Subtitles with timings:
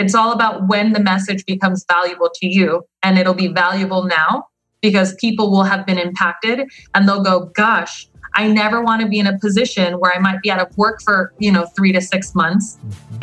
[0.00, 2.86] It's all about when the message becomes valuable to you.
[3.02, 4.46] And it'll be valuable now
[4.80, 9.18] because people will have been impacted and they'll go, gosh, I never want to be
[9.18, 12.00] in a position where I might be out of work for, you know, three to
[12.00, 12.78] six months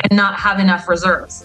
[0.08, 1.44] and not have enough reserves.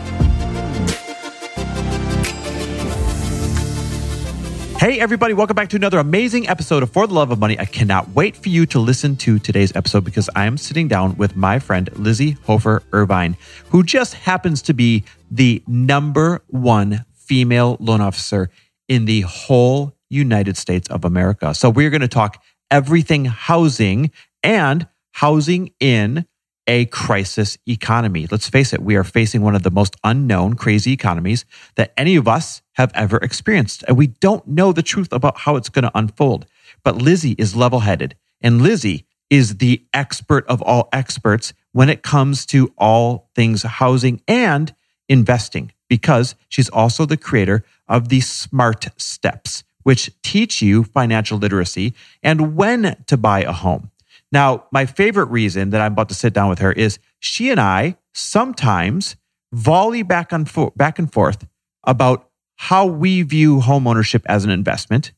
[4.81, 7.59] Hey, everybody, welcome back to another amazing episode of For the Love of Money.
[7.59, 11.17] I cannot wait for you to listen to today's episode because I am sitting down
[11.17, 13.37] with my friend Lizy Hoeffer Irvine,
[13.69, 18.49] who just happens to be the number one female loan officer
[18.87, 21.53] in the whole United States of America.
[21.53, 22.41] So we're going to talk
[22.71, 24.09] everything housing
[24.41, 26.25] and housing in
[26.71, 28.25] a crisis economy.
[28.31, 31.43] Let's face it, we are facing one of the most unknown, crazy economies
[31.75, 33.83] that any of us have ever experienced.
[33.89, 36.45] And we don't know the truth about how it's going to unfold.
[36.81, 42.03] But Lizy is level headed, and Lizy is the expert of all experts when it
[42.03, 44.73] comes to all things housing and
[45.09, 51.93] investing, because she's also the creator of the Smart Steps, which teach you financial literacy
[52.23, 53.91] and when to buy a home.
[54.31, 57.59] Now, my favorite reason that I'm about to sit down with her is she and
[57.59, 59.15] I sometimes
[59.51, 61.45] volley back and, fo- back and forth
[61.83, 65.11] about how we view homeownership as an investment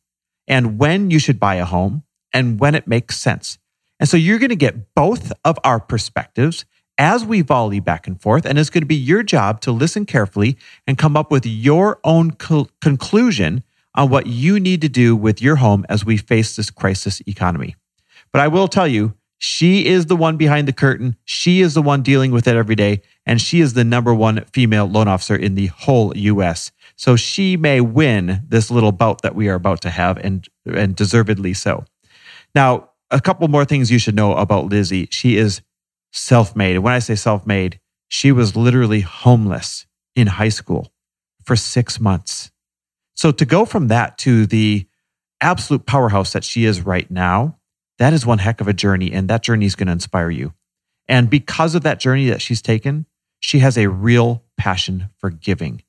[0.48, 3.60] and when you should buy a home and when it makes sense.
[4.00, 6.66] And so you're going to get both of our perspectives
[6.98, 8.46] as we volley back and forth.
[8.46, 12.00] And it's going to be your job to listen carefully and come up with your
[12.04, 13.64] own co- conclusion
[13.96, 17.76] on what you need to do with your home as we face this crisis economy.
[18.34, 21.16] But I will tell you, she is the one behind the curtain.
[21.26, 23.02] She is the one dealing with it every day.
[23.26, 26.72] And she is the number one female loan officer in the whole US.
[26.96, 30.96] So she may win this little bout that we are about to have and, and
[30.96, 31.86] deservedly so.
[32.56, 35.08] Now, a couple more things you should know about Lizy.
[35.12, 35.62] She is
[36.12, 36.76] self made.
[36.76, 39.86] And when I say self made, she was literally homeless
[40.16, 40.92] in high school
[41.46, 42.52] for six months.
[43.16, 44.88] So to go from that to the
[45.42, 47.60] absolute powerhouse that she is right now,
[48.04, 49.14] that is one heck of a journey.
[49.14, 50.54] And that journey is going to inspire you.
[51.08, 53.06] And because of that journey that she's taken,
[53.40, 55.84] she has a real passion for giving.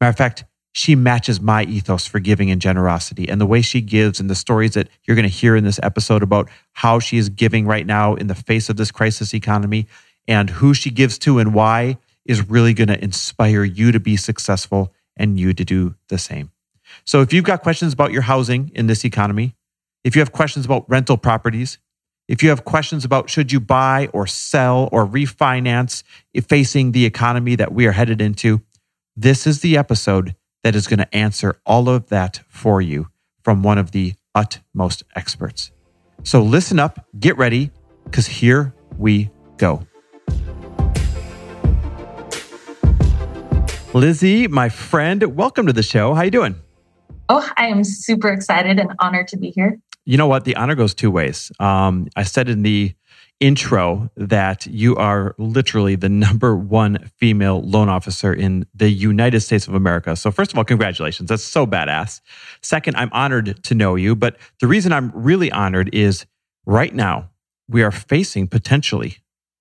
[0.00, 3.80] Matter of fact, she matches my ethos for giving and generosity and the way she
[3.80, 7.18] gives and the stories that you're going to hear in this episode about how she
[7.18, 9.86] is giving right now in the face of this crisis economy
[10.26, 14.16] and who she gives to and why is really going to inspire you to be
[14.16, 16.50] successful and you to do the same.
[17.04, 19.54] So if you've got questions about your housing in this economy,
[20.04, 21.78] if you have questions about rental properties,
[22.28, 26.02] if you have questions about should you buy or sell or refinance
[26.46, 28.62] facing the economy that we are headed into,
[29.16, 33.08] this is the episode that is going to answer all of that for you
[33.42, 35.72] from one of the utmost experts.
[36.22, 37.70] So listen up, get ready,
[38.04, 39.86] because here we go.
[43.94, 46.14] Lizy, my friend, welcome to the show.
[46.14, 46.56] How you doing?
[47.28, 49.78] Oh, I am super excited and honored to be here.
[50.08, 50.46] You know what?
[50.46, 51.52] The honor goes two ways.
[51.60, 52.94] Um, I said in the
[53.40, 59.68] intro that you are literally the number one female loan officer in the United States
[59.68, 60.16] of America.
[60.16, 61.28] So, first of all, congratulations.
[61.28, 62.22] That's so badass.
[62.62, 64.16] Second, I'm honored to know you.
[64.16, 66.24] But the reason I'm really honored is
[66.64, 67.28] right now
[67.68, 69.18] we are facing potentially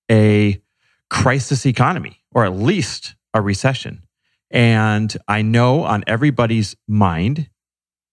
[0.09, 0.61] a
[1.09, 4.01] crisis economy or at least a recession.
[4.49, 7.49] And I know on everybody's mind,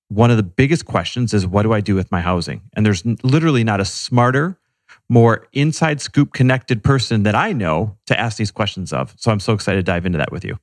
[0.09, 2.63] one of the biggest questions is what do I do with my housing?
[2.75, 4.59] And there's literally not a smarter,
[5.09, 9.15] more inside scoop connected person that I know to ask these questions of.
[9.17, 10.59] So I'm so excited to dive into that with you.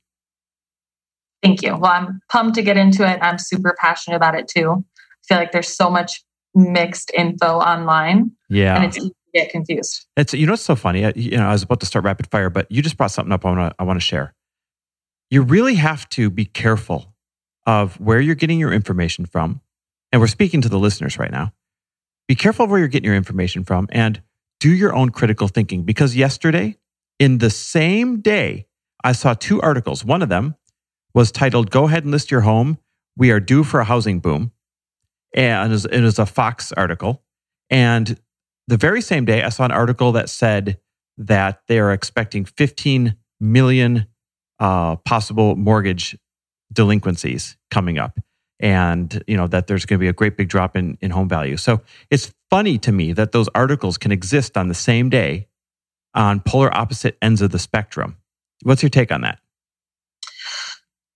[1.42, 1.76] Thank you.
[1.76, 3.18] Well, I'm pumped to get into it.
[3.20, 4.84] I'm super passionate about it too.
[4.98, 6.22] I feel like there's so much
[6.54, 8.32] mixed info online.
[8.48, 8.76] Yeah.
[8.76, 10.06] And it's easy to get confused.
[10.16, 11.04] It's you know it's so funny.
[11.04, 13.32] I, you know, I was about to start rapid fire, but you just brought something
[13.32, 14.34] up I want to I want to share.
[15.30, 17.11] You really have to be careful
[17.66, 19.60] of where you're getting your information from.
[20.10, 21.52] And we're speaking to the listeners right now.
[22.28, 24.22] Be careful where you're getting your information from and
[24.60, 26.76] do your own critical thinking because yesterday,
[27.18, 28.66] in the same day,
[29.04, 30.04] I saw two articles.
[30.04, 30.54] One of them
[31.14, 32.78] was titled, Go Ahead and List Your Home.
[33.16, 34.52] We are due for a housing boom.
[35.34, 37.22] And it was a Fox article.
[37.70, 38.18] And
[38.68, 40.78] the very same day, I saw an article that said
[41.18, 44.06] that they are expecting 15 million
[44.60, 46.16] uh, possible mortgage
[46.72, 48.18] delinquencies coming up
[48.62, 51.28] and you know that there's going to be a great big drop in, in home
[51.28, 51.56] value.
[51.56, 55.48] So it's funny to me that those articles can exist on the same day
[56.14, 58.16] on polar opposite ends of the spectrum.
[58.62, 59.40] What's your take on that?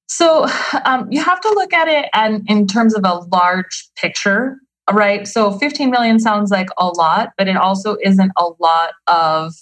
[0.09, 0.47] So
[0.85, 4.59] um, you have to look at it and in terms of a large picture
[4.93, 5.27] right?
[5.27, 9.53] So 15 million sounds like a lot but it also isn't a lot of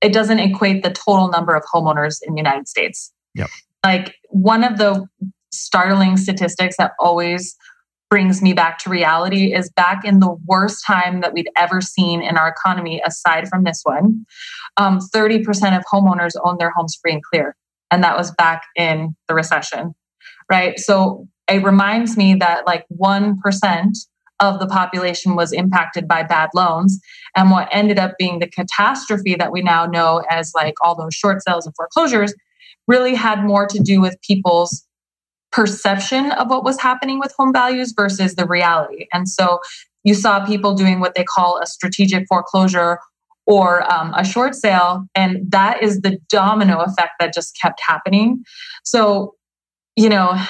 [0.00, 3.12] it doesn't equate the total number of homeowners in the united states.
[3.34, 3.48] Yep.
[3.84, 5.06] like one of the
[5.52, 7.56] startling statistics that always
[8.10, 12.20] brings me back to reality is back in the worst time that we'd ever seen
[12.20, 14.26] in our economy, aside from this one,
[14.76, 17.56] um, 30% of homeowners own their homes free and clear.
[17.90, 19.94] And that was back in the recession,
[20.50, 20.78] right?
[20.78, 23.36] So it reminds me that like 1%
[24.40, 27.00] of the population was impacted by bad loans.
[27.36, 31.14] And what ended up being the catastrophe that we now know as like all those
[31.14, 32.34] short sales and foreclosures
[32.88, 34.86] really had more to do with people's
[35.50, 39.06] perception of what was happening with home values versus the reality.
[39.12, 39.60] And so
[40.02, 42.98] you saw people doing what they call a strategic foreclosure
[43.46, 45.04] or um, a short sale.
[45.14, 48.42] And that is the domino effect that just kept happening.
[48.84, 49.34] So,
[49.96, 50.40] you know,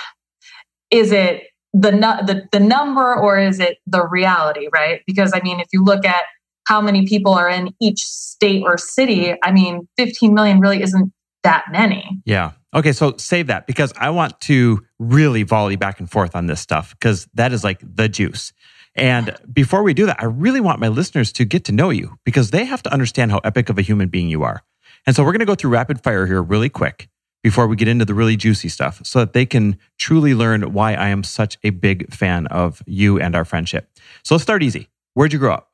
[0.90, 5.00] is it the, the, the number or is it the reality, right?
[5.06, 6.24] Because I mean, if you look at
[6.66, 11.12] how many people are in each state or city, I mean, 15 million really isn't
[11.42, 12.22] that many.
[12.24, 12.52] Yeah.
[12.74, 16.60] Okay, so save that because I want to really volley back and forth on this
[16.60, 18.52] stuff because that is like the juice.
[18.94, 22.18] And before we do that, I really want my listeners to get to know you
[22.24, 24.62] because they have to understand how epic of a human being you are.
[25.06, 27.08] And so we're going to go through rapid fire here really quick
[27.42, 30.94] before we get into the really juicy stuff so that they can truly learn why
[30.94, 33.88] I am such a big fan of you and our friendship.
[34.22, 34.88] So let's start easy.
[35.14, 35.70] Where'd you grow up?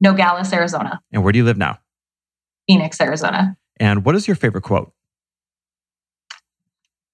[0.00, 1.00] Nogales, Arizona.
[1.12, 1.78] And where do you live now?
[2.66, 3.56] Phoenix, Arizona.
[3.78, 4.92] And what is your favorite quote?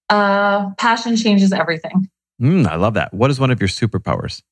[0.09, 2.09] Uh, passion changes everything.
[2.41, 3.14] Mm, I love that.
[3.14, 4.43] What is one of your superpowers?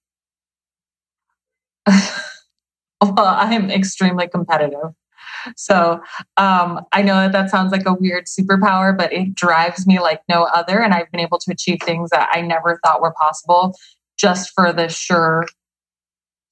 [1.86, 4.94] well, I am extremely competitive.
[5.56, 6.00] So
[6.36, 10.20] um, I know that that sounds like a weird superpower, but it drives me like
[10.28, 10.80] no other.
[10.82, 13.74] And I've been able to achieve things that I never thought were possible
[14.18, 15.46] just for the sure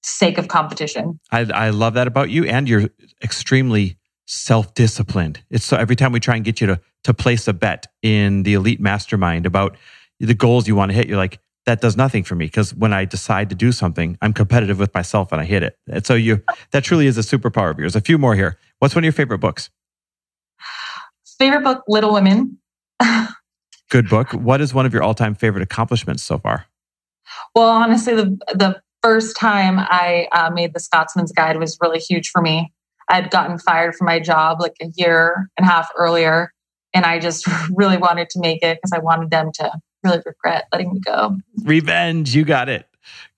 [0.02, 1.20] sake of competition.
[1.31, 2.44] I, I love that about you.
[2.44, 2.88] And you're
[3.22, 3.97] extremely
[4.28, 5.42] self disciplined.
[5.50, 8.42] It's so every time we try and get you to to place a bet in
[8.42, 9.76] the elite mastermind about
[10.20, 12.92] the goals you want to hit, you're like, that does nothing for me because when
[12.92, 15.76] I decide to do something, I'm competitive with myself and I hit it.
[15.90, 17.96] And so you that truly is a superpower of yours.
[17.96, 18.58] A few more here.
[18.78, 19.70] What's one of your favorite books?
[21.38, 22.58] Favorite book, Little Women.
[23.90, 24.32] Good book.
[24.32, 26.66] What is one of your all-time favorite accomplishments so far?
[27.54, 32.31] Well, honestly, the the first time I uh, made the Scotsman's Guide was really huge
[32.31, 32.72] for me.
[33.08, 36.52] I'd gotten fired from my job like a year and a half earlier.
[36.94, 39.72] And I just really wanted to make it because I wanted them to
[40.05, 41.37] really regret letting me go.
[41.64, 42.87] Revenge, you got it.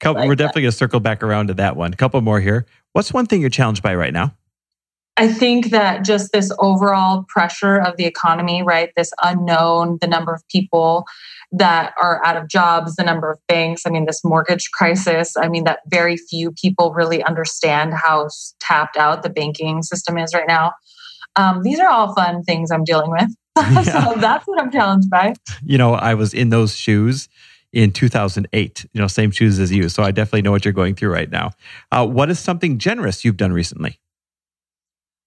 [0.01, 1.93] Couple, like we're definitely going to circle back around to that one.
[1.93, 2.67] A couple more here.
[2.93, 4.35] What's one thing you're challenged by right now?
[5.17, 8.91] I think that just this overall pressure of the economy, right?
[8.97, 11.05] This unknown, the number of people
[11.53, 15.37] that are out of jobs, the number of banks, I mean, this mortgage crisis.
[15.37, 18.29] I mean, that very few people really understand how
[18.61, 20.73] tapped out the banking system is right now.
[21.37, 23.29] Um, these are all fun things I'm dealing with.
[23.73, 23.83] Yeah.
[23.83, 25.35] so that's what I'm challenged by.
[25.63, 27.29] You know, I was in those shoes
[27.73, 29.89] in 2008, you know, same shoes as you.
[29.89, 31.51] So I definitely know what you're going through right now.
[31.93, 34.01] Uh, what is something generous you've done recently?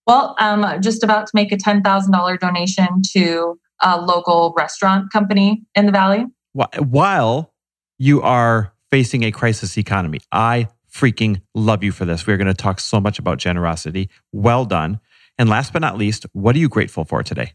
[0.05, 5.85] Well, I'm just about to make a $10,000 donation to a local restaurant company in
[5.85, 6.25] the Valley.
[6.53, 7.53] While
[7.97, 12.27] you are facing a crisis economy, I freaking love you for this.
[12.27, 14.09] We're going to talk so much about generosity.
[14.31, 14.99] Well done.
[15.39, 17.53] And last but not least, what are you grateful for today?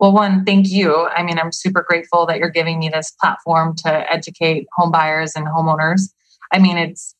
[0.00, 1.06] Well, one, thank you.
[1.06, 5.34] I mean, I'm super grateful that you're giving me this platform to educate home buyers
[5.36, 6.12] and homeowners.
[6.52, 7.13] I mean, it's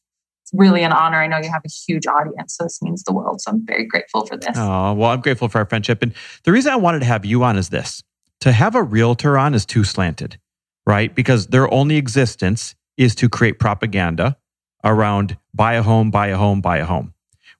[0.52, 1.22] really an honor.
[1.22, 3.40] I know you have a huge audience, so this means the world.
[3.40, 4.56] So I'm very grateful for this.
[4.56, 6.02] Oh, well, I'm grateful for our friendship.
[6.02, 6.12] And
[6.44, 8.02] the reason I wanted to have you on is this
[8.40, 10.38] to have a realtor on is too slanted,
[10.86, 11.14] right?
[11.14, 14.36] Because their only existence is to create propaganda
[14.84, 17.14] around buy a home, buy a home, buy a home.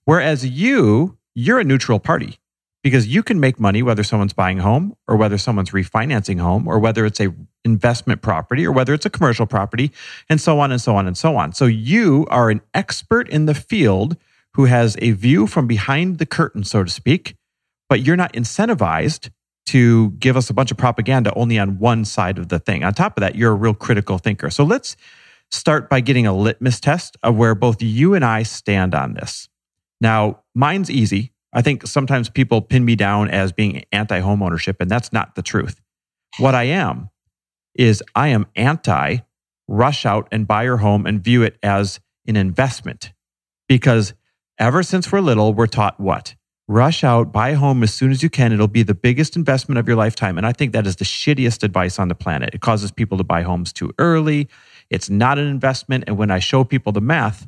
[0.05, 2.39] Whereas you, you're a neutral party
[2.83, 6.69] because you can make money whether someone's buying a home or whether someone's refinancing home
[6.69, 9.91] or whether it's a investment property or whether it's a commercial property
[10.29, 11.53] and so on and so on and so on.
[11.53, 14.17] So you are an expert in the field
[14.55, 17.37] who has a view from behind the curtain, so to speak,
[17.89, 19.31] but you're not incentivized
[19.67, 22.85] to give us a bunch of propaganda only on one side of the thing.
[22.85, 24.51] On top of that, you're a real critical thinker.
[24.51, 24.97] So let's
[25.51, 29.49] start by getting a litmus test of where both you and I stand on this.
[30.01, 31.33] Now, mine's easy.
[31.53, 35.43] I think sometimes people pin me down as being anti homeownership, and that's not the
[35.43, 35.81] truth.
[36.39, 37.11] What I am
[37.75, 39.19] is I am anti
[39.67, 43.13] rush out and buy your home and view it as an investment
[43.69, 44.15] because
[44.59, 46.35] ever since we're little, we're taught what?
[46.67, 48.53] Rush out, buy a home as soon as you can.
[48.53, 50.39] It'll be the biggest investment of your lifetime.
[50.39, 52.55] And I think that is the shittiest advice on the planet.
[52.55, 54.49] It causes people to buy homes too early.
[54.89, 56.05] It's not an investment.
[56.07, 57.47] And when I show people the math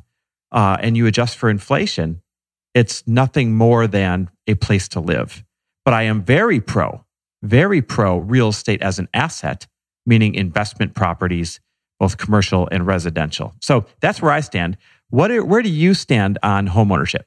[0.51, 2.21] uh, and you adjust for inflation,
[2.75, 5.43] it's nothing more than a place to live.
[5.83, 7.03] But I am very pro,
[7.41, 9.65] very pro real estate as an asset,
[10.07, 11.59] meaning investment properties,
[11.99, 13.53] both commercial and residential.
[13.61, 14.77] So that's where I stand.
[15.09, 17.23] What are, where do you stand on homeownership?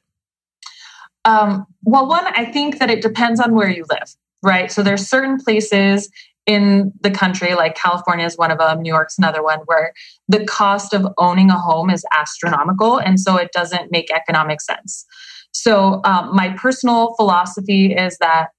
[1.23, 4.71] Um, well, one, I think that it depends on where you live, right?
[4.71, 6.09] So there's certain places
[6.47, 9.93] in the country, like California is one of them, New York's another one, where
[10.27, 12.97] the cost of owning a home is astronomical.
[12.97, 15.05] And so it doesn't make economic sense.
[15.53, 18.49] So um, my personal philosophy is that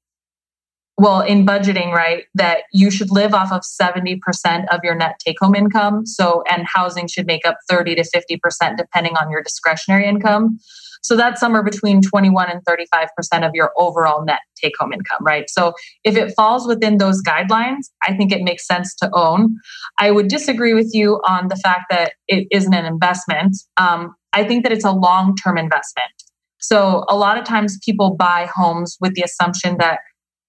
[0.98, 4.18] well in budgeting right that you should live off of 70%
[4.70, 8.76] of your net take home income so and housing should make up 30 to 50%
[8.76, 10.58] depending on your discretionary income
[11.02, 15.50] so that's somewhere between 21 and 35% of your overall net take home income, right?
[15.50, 19.56] So if it falls within those guidelines, I think it makes sense to own.
[19.98, 23.56] I would disagree with you on the fact that it isn't an investment.
[23.76, 26.10] Um, I think that it's a long term investment.
[26.60, 29.98] So a lot of times people buy homes with the assumption that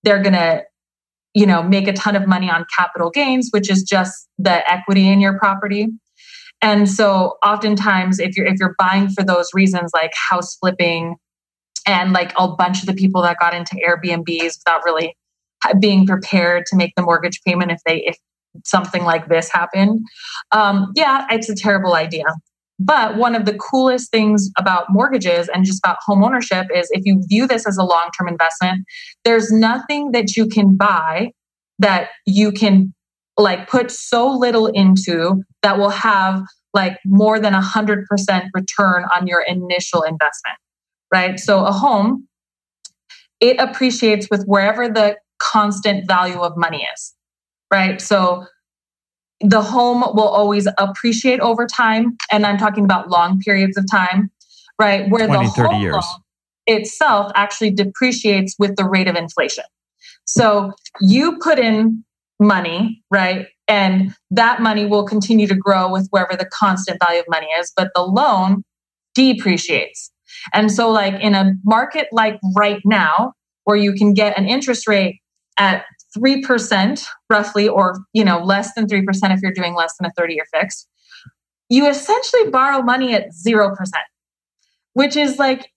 [0.04, 0.64] they're going to
[1.34, 5.10] you know make a ton of money on capital gains which is just the equity
[5.10, 5.88] in your property.
[6.62, 11.16] And so oftentimes if you're if you're buying for those reasons like house flipping
[11.86, 15.16] and like a bunch of the people that got into airbnbs without really
[15.80, 18.18] being prepared to make the mortgage payment if they if
[18.64, 20.02] something like this happened
[20.52, 22.26] um, yeah it's a terrible idea
[22.86, 27.04] but one of the coolest things about mortgages and just about home ownership is if
[27.06, 28.86] you view this as a long term investment,
[29.24, 31.32] there's nothing that you can buy
[31.80, 32.94] that you can
[33.38, 38.06] like put so little into that will have like more than a 100%
[38.54, 40.58] return on your initial investment,
[41.12, 41.40] right?
[41.40, 42.28] So a home,
[43.40, 47.13] it appreciates with wherever the constant value of money is,
[47.72, 48.02] right?
[48.02, 48.46] So
[49.44, 52.18] the home will always appreciate over time.
[52.32, 54.32] And I'm talking about long periods of time,
[54.80, 55.10] right?
[55.10, 56.06] Where 20, the 30 years.
[56.66, 59.66] itself actually depreciates with the rate of inflation.
[60.26, 60.72] So
[61.02, 62.04] you put in
[62.40, 63.48] money, right?
[63.68, 67.72] And that money will continue to grow with wherever the constant value of money is,
[67.76, 68.64] but the loan
[69.14, 70.12] depreciates.
[70.54, 73.34] And so, like in a market like right now,
[73.66, 75.20] where you can get an interest rate
[75.58, 75.86] at
[76.17, 79.03] 3% roughly, or, you know, less than 3%
[79.34, 80.88] if you're doing less than a 30 year fix,
[81.70, 83.75] you essentially borrow money at 0%,
[84.93, 85.72] which is like,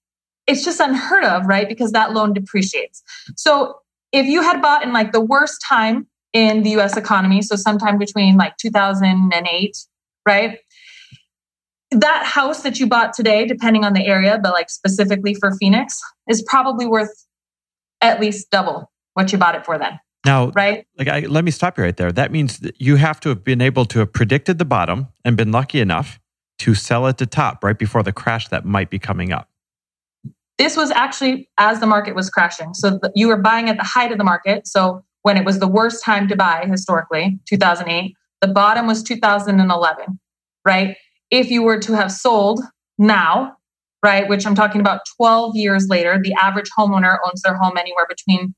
[0.46, 1.68] it's just unheard of, right?
[1.68, 3.02] Because that loan depreciates.
[3.36, 3.76] So
[4.12, 7.98] if you had bought in like the worst time in the US economy, so sometime
[7.98, 9.76] between like 2008,
[10.26, 10.58] right?
[11.90, 16.00] That house that you bought today, depending on the area, but like specifically for Phoenix,
[16.28, 17.26] is probably worth
[18.02, 19.98] at least double what you bought it for then.
[20.26, 20.84] Now, right?
[20.98, 22.10] Like, I, let me stop you right there.
[22.10, 25.36] That means that you have to have been able to have predicted the bottom and
[25.36, 26.18] been lucky enough
[26.58, 29.48] to sell at the top right before the crash that might be coming up.
[30.58, 32.74] This was actually as the market was crashing.
[32.74, 34.66] So the, you were buying at the height of the market.
[34.66, 40.18] So when it was the worst time to buy historically, 2008, the bottom was 2011,
[40.66, 40.96] right?
[41.30, 42.62] If you were to have sold
[42.98, 43.56] now,
[44.02, 48.06] right, which I'm talking about 12 years later, the average homeowner owns their home anywhere
[48.08, 48.54] between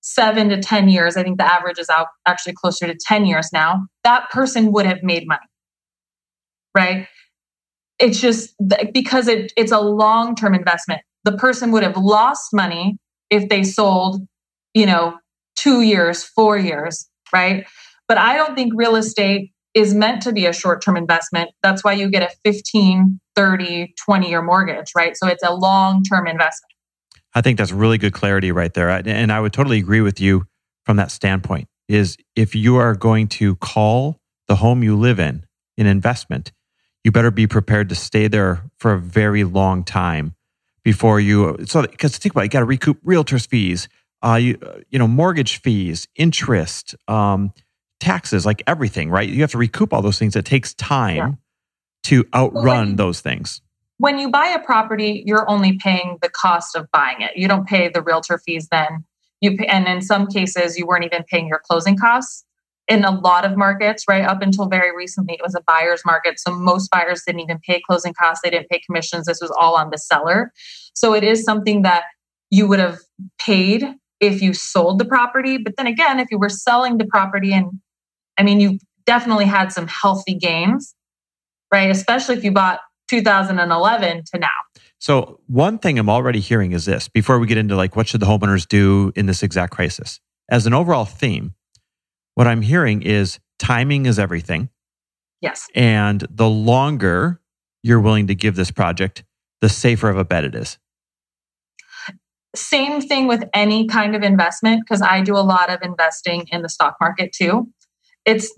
[0.00, 3.50] seven to 10 years, I think the average is out actually closer to 10 years
[3.52, 5.40] now, that person would have made money.
[6.74, 7.08] Right?
[7.98, 8.54] It's just
[8.92, 11.02] because it, it's a long term investment.
[11.24, 12.96] The person would have lost money
[13.28, 14.26] if they sold,
[14.74, 15.18] you know,
[15.56, 17.66] two years, four years, right?
[18.08, 21.50] But I don't think real estate is meant to be a short term investment.
[21.62, 25.16] That's why you get a 15, 30, 20 year mortgage, right?
[25.16, 26.69] So it's a long term investment.
[27.34, 28.90] I think that's really good clarity right there.
[28.90, 30.46] And I would totally agree with you
[30.84, 35.44] from that standpoint is if you are going to call the home you live in
[35.76, 36.52] an investment,
[37.04, 40.34] you better be prepared to stay there for a very long time
[40.84, 41.56] before you.
[41.66, 43.88] So, because think about it, you got to recoup realtors fees,
[44.22, 44.58] uh, you,
[44.90, 47.52] you know, mortgage fees, interest, um,
[48.00, 49.28] taxes, like everything, right?
[49.28, 50.36] You have to recoup all those things.
[50.36, 51.32] It takes time yeah.
[52.04, 53.62] to outrun well, those things
[54.00, 57.32] when you buy a property, you're only paying the cost of buying it.
[57.36, 59.04] You don't pay the realtor fees then.
[59.42, 62.46] You pay, and in some cases, you weren't even paying your closing costs.
[62.88, 66.40] In a lot of markets, right up until very recently, it was a buyer's market.
[66.40, 68.40] So most buyers didn't even pay closing costs.
[68.42, 69.26] They didn't pay commissions.
[69.26, 70.50] This was all on the seller.
[70.94, 72.04] So it is something that
[72.48, 73.00] you would have
[73.38, 73.84] paid
[74.18, 75.58] if you sold the property.
[75.58, 77.70] But then again, if you were selling the property and
[78.38, 80.94] I mean, you definitely had some healthy gains,
[81.70, 81.90] right?
[81.90, 82.80] Especially if you bought
[83.10, 84.48] 2011 to now.
[84.98, 88.20] So, one thing I'm already hearing is this before we get into like what should
[88.20, 90.20] the homeowners do in this exact crisis.
[90.48, 91.54] As an overall theme,
[92.34, 94.68] what I'm hearing is timing is everything.
[95.40, 95.66] Yes.
[95.74, 97.40] And the longer
[97.82, 99.24] you're willing to give this project,
[99.60, 100.78] the safer of a bet it is.
[102.54, 106.62] Same thing with any kind of investment, because I do a lot of investing in
[106.62, 107.68] the stock market too.
[108.26, 108.52] It's,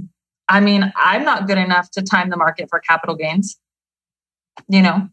[0.48, 3.58] I mean, I'm not good enough to time the market for capital gains.
[4.68, 5.08] You know?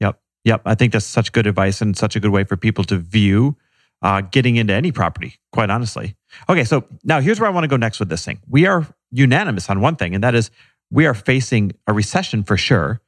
[0.00, 0.20] Yep.
[0.44, 0.62] Yep.
[0.64, 3.56] I think that's such good advice and such a good way for people to view
[4.02, 6.14] uh, getting into any property, quite honestly.
[6.48, 6.64] Okay.
[6.64, 8.40] So now here's where I want to go next with this thing.
[8.48, 10.50] We are unanimous on one thing, and that is
[10.90, 13.00] we are facing a recession for sure,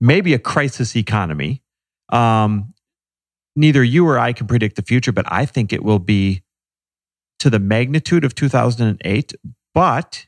[0.00, 1.62] maybe a crisis economy.
[2.10, 2.74] Um,
[3.56, 6.42] neither you or I can predict the future, but I think it will be
[7.38, 9.34] to the magnitude of 2008,
[9.72, 10.26] but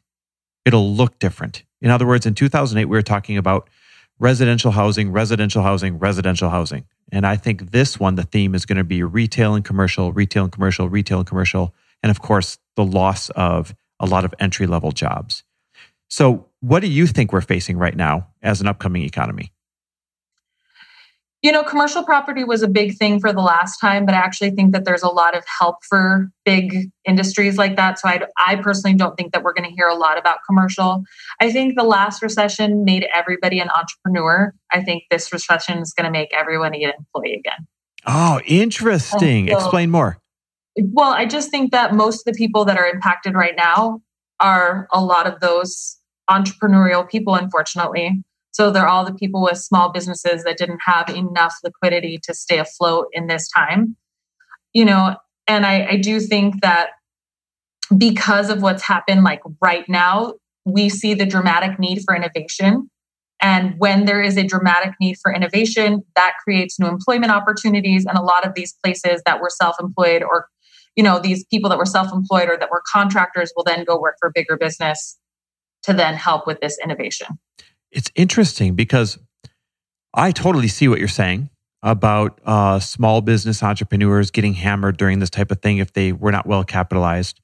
[0.64, 1.64] it'll look different.
[1.80, 3.68] In other words, in 2008, we were talking about
[4.18, 6.84] residential housing, residential housing, residential housing.
[7.12, 10.44] And I think this one, the theme is going to be retail and commercial, retail
[10.44, 11.74] and commercial, retail and commercial.
[12.02, 15.44] And of course, the loss of a lot of entry level jobs.
[16.08, 19.52] So, what do you think we're facing right now as an upcoming economy?
[21.42, 24.50] You know, commercial property was a big thing for the last time, but I actually
[24.50, 27.98] think that there's a lot of help for big industries like that.
[27.98, 31.04] So I, I personally don't think that we're going to hear a lot about commercial.
[31.40, 34.54] I think the last recession made everybody an entrepreneur.
[34.72, 37.66] I think this recession is going to make everyone an employee again.
[38.06, 39.48] Oh, interesting.
[39.48, 40.18] So, Explain more.
[40.78, 44.00] Well, I just think that most of the people that are impacted right now
[44.40, 45.98] are a lot of those
[46.30, 48.22] entrepreneurial people, unfortunately.
[48.56, 52.58] So they're all the people with small businesses that didn't have enough liquidity to stay
[52.58, 53.96] afloat in this time.
[54.72, 56.92] You know, and I, I do think that
[57.98, 62.88] because of what's happened like right now, we see the dramatic need for innovation.
[63.42, 68.06] And when there is a dramatic need for innovation, that creates new employment opportunities.
[68.06, 70.46] And a lot of these places that were self employed or,
[70.96, 74.00] you know, these people that were self employed or that were contractors will then go
[74.00, 75.18] work for bigger business
[75.82, 77.38] to then help with this innovation
[77.96, 79.18] it's interesting because
[80.12, 81.48] I totally see what you're saying
[81.82, 86.30] about uh, small business entrepreneurs getting hammered during this type of thing if they were
[86.30, 87.40] not well capitalized.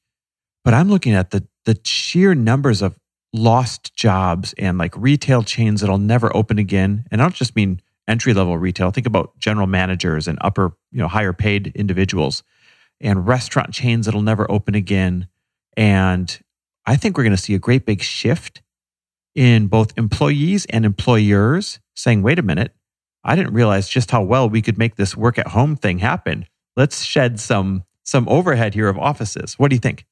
[0.62, 2.96] But I'm looking at the the sheer numbers of
[3.32, 7.06] lost jobs and like retail chains that'll never open again.
[7.10, 8.90] And I don't just mean entry level retail.
[8.90, 12.42] Think about general managers and upper, you know, higher paid individuals
[13.00, 15.28] and restaurant chains that'll never open again.
[15.76, 16.38] And
[16.84, 18.60] I think we're going to see a great big shift
[19.34, 22.74] in both employees and employers saying, wait a minute,
[23.24, 26.46] I didn't realize just how well we could make this work at home thing happen.
[26.76, 29.58] Let's shed some some overhead here of offices.
[29.58, 30.04] What do you think?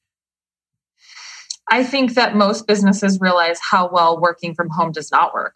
[1.69, 5.55] I think that most businesses realize how well working from home does not work.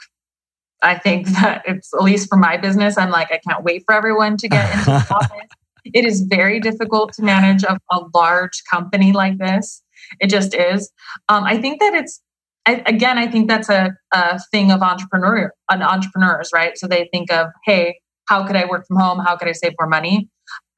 [0.82, 3.94] I think that it's at least for my business, I'm like, I can't wait for
[3.94, 5.48] everyone to get into the office.
[5.94, 9.84] It is very difficult to manage a, a, large company like this.
[10.20, 10.92] It just is.
[11.30, 12.22] Um, I think that it's
[12.66, 16.78] I, again, I think that's a, a thing of entrepreneur, an entrepreneurs, right?
[16.78, 19.20] So they think of, hey, how could I work from home?
[19.20, 20.30] How could I save more money?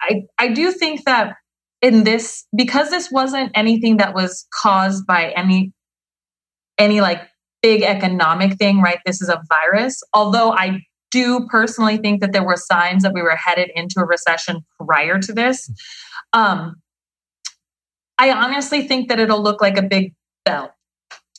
[0.01, 1.35] I, I do think that
[1.81, 5.71] in this, because this wasn't anything that was caused by any,
[6.77, 7.21] any like
[7.61, 8.99] big economic thing, right?
[9.05, 10.01] This is a virus.
[10.13, 14.05] Although I do personally think that there were signs that we were headed into a
[14.05, 15.71] recession prior to this.
[16.33, 16.75] Um,
[18.17, 20.73] I honestly think that it'll look like a big bell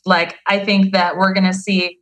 [0.04, 1.98] like, I think that we're going to see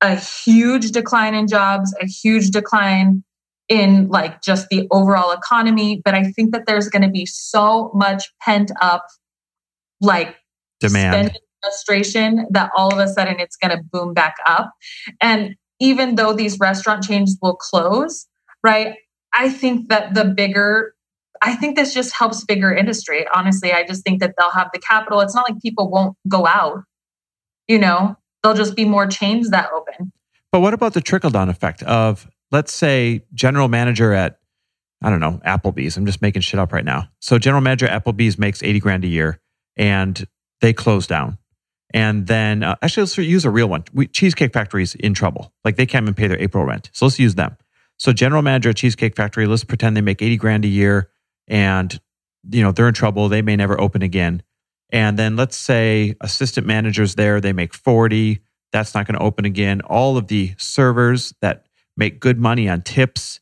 [0.00, 3.24] a huge decline in jobs, a huge decline
[3.68, 6.00] in like just the overall economy.
[6.04, 9.04] But I think that there's going to be so much pent up,
[10.00, 10.36] like,
[10.80, 14.72] demand frustration that all of a sudden it's going to boom back up.
[15.20, 18.26] And even though these restaurant chains will close,
[18.62, 18.94] right?
[19.34, 20.94] I think that the bigger
[21.42, 23.26] I think this just helps bigger industry.
[23.34, 25.20] Honestly, I just think that they'll have the capital.
[25.20, 26.82] It's not like people won't go out
[27.68, 30.12] you know, there'll just be more chains that open.
[30.50, 34.38] But what about the trickle down effect of, let's say, general manager at,
[35.02, 35.96] I don't know, Applebee's?
[35.96, 37.08] I'm just making shit up right now.
[37.20, 39.40] So, general manager Applebee's makes 80 grand a year
[39.76, 40.26] and
[40.60, 41.38] they close down.
[41.94, 43.84] And then, uh, actually, let's use a real one.
[43.92, 45.52] We, Cheesecake Factory's in trouble.
[45.64, 46.90] Like they can't even pay their April rent.
[46.94, 47.56] So, let's use them.
[47.98, 51.10] So, general manager at Cheesecake Factory, let's pretend they make 80 grand a year
[51.46, 51.98] and,
[52.50, 53.28] you know, they're in trouble.
[53.28, 54.42] They may never open again.
[54.90, 58.40] And then let's say assistant managers there, they make 40.
[58.72, 59.80] That's not going to open again.
[59.82, 63.40] All of the servers that make good money on tips,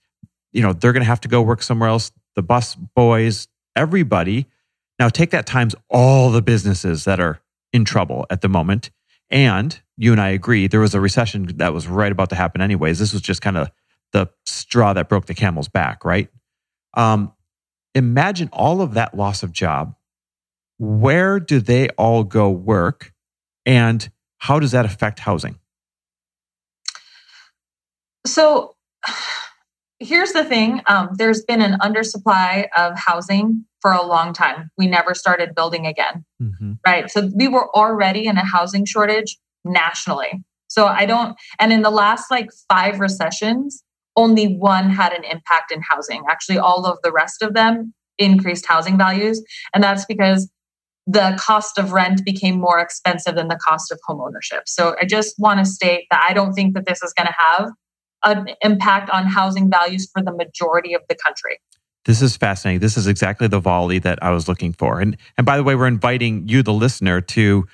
[0.53, 2.11] you know, they're going to have to go work somewhere else.
[2.35, 4.47] The bus boys, everybody.
[4.99, 7.41] Now take that times all the businesses that are
[7.73, 8.91] in trouble at the moment.
[9.31, 12.61] And you and I agree, there was a recession that was right about to happen,
[12.61, 12.99] anyways.
[12.99, 13.71] This was just kind of
[14.13, 16.29] the straw that broke the camel's back, right?
[16.95, 17.33] Um,
[17.95, 19.95] imagine all of that loss of job.
[20.79, 23.13] Where do they all go work?
[23.65, 24.09] And
[24.39, 25.59] how does that affect housing?
[28.27, 28.77] So
[29.99, 34.71] here's the thing um, there's been an undersupply of housing for a long time.
[34.77, 36.25] We never started building again.
[36.43, 36.73] Mm-hmm.
[36.87, 37.11] Right.
[37.11, 40.45] So we were already in a housing shortage nationally.
[40.69, 43.83] So I don't, and in the last like five recessions,
[44.17, 46.25] only one had an impact in housing.
[46.29, 49.43] Actually, all of the rest of them increased housing values.
[49.75, 50.51] And that's because
[51.07, 54.63] the cost of rent became more expensive than the cost of home ownership.
[54.67, 57.35] So I just want to state that I don't think that this is going to
[57.39, 57.71] have
[58.25, 61.59] an impact on housing values for the majority of the country.
[62.07, 62.81] This is fascinating.
[62.81, 65.01] This is exactly the volley that I was looking for.
[65.01, 67.67] And and by the way, we're inviting you, the listener, to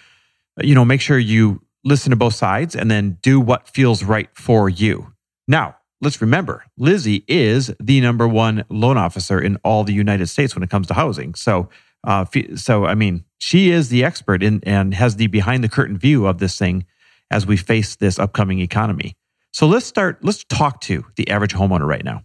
[0.62, 4.30] you know make sure you listen to both sides and then do what feels right
[4.34, 5.12] for you.
[5.48, 10.54] Now, let's remember, Lizy is the number one loan officer in all the United States
[10.54, 11.34] when it comes to housing.
[11.34, 11.68] So,
[12.04, 12.24] uh,
[12.56, 16.26] so I mean, she is the expert in and has the behind the curtain view
[16.26, 16.84] of this thing
[17.30, 19.16] as we face this upcoming economy.
[19.52, 22.24] So let's start, let's talk to the average homeowner right now.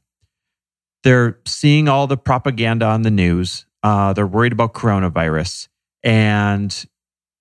[1.04, 3.66] They're seeing all the propaganda on the news.
[3.84, 5.68] Uh, they're worried about coronavirus.
[6.04, 6.86] And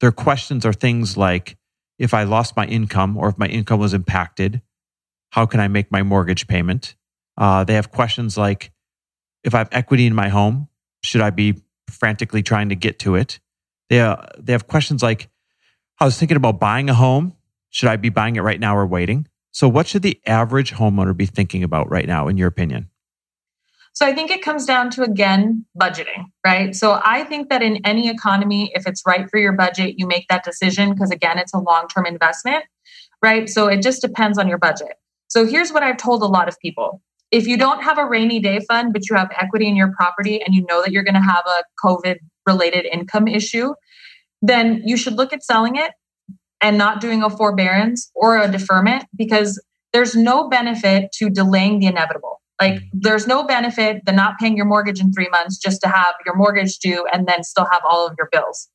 [0.01, 1.57] their questions are things like
[1.99, 4.61] if I lost my income or if my income was impacted,
[5.31, 6.95] how can I make my mortgage payment?
[7.37, 8.73] Uh, they have questions like
[9.45, 10.69] if I have equity in my home,
[11.03, 13.41] should I be frantically trying to get to it?
[13.89, 15.29] They, uh, they have questions like
[15.99, 17.35] I was thinking about buying a home.
[17.71, 19.29] Should I be buying it right now or waiting?
[19.53, 22.91] So, what should the average homeowner be thinking about right now, in your opinion?
[23.95, 26.77] So, I think it comes down to, again, budgeting, right?
[26.77, 30.29] So, I think that in any economy, if it's right for your budget, you make
[30.29, 32.65] that decision because, again, it's a long term investment,
[33.23, 33.49] right?
[33.49, 34.93] So, it just depends on your budget.
[35.29, 37.01] So, here's what I've told a lot of people
[37.37, 40.41] if you don't have a rainy day fund, but you have equity in your property
[40.43, 43.75] and you know that you're going to have a COVID related income issue,
[44.41, 45.93] then you should look at selling it
[46.63, 51.87] and not doing a forbearance or a deferment because there's no benefit to delaying the
[51.87, 52.41] inevitable.
[52.59, 53.01] Like mm-hmm.
[53.01, 56.37] there's no benefit to not paying your mortgage in three months just to have your
[56.37, 58.71] mortgage due and then still have all of your bills.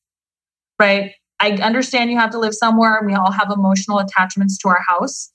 [0.80, 1.14] Right.
[1.40, 4.82] I understand you have to live somewhere and we all have emotional attachments to our
[4.88, 5.32] house.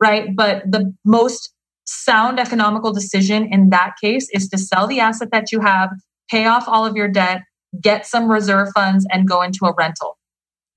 [0.00, 0.34] Right.
[0.34, 1.52] But the most
[1.90, 5.90] sound economical decision in that case is to sell the asset that you have,
[6.30, 7.42] pay off all of your debt,
[7.80, 10.16] get some reserve funds, and go into a rental.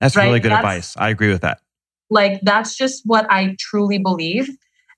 [0.00, 0.26] That's right?
[0.26, 0.94] really good that's, advice.
[0.96, 1.60] I agree with that.
[2.10, 4.50] Like, that's just what I truly believe.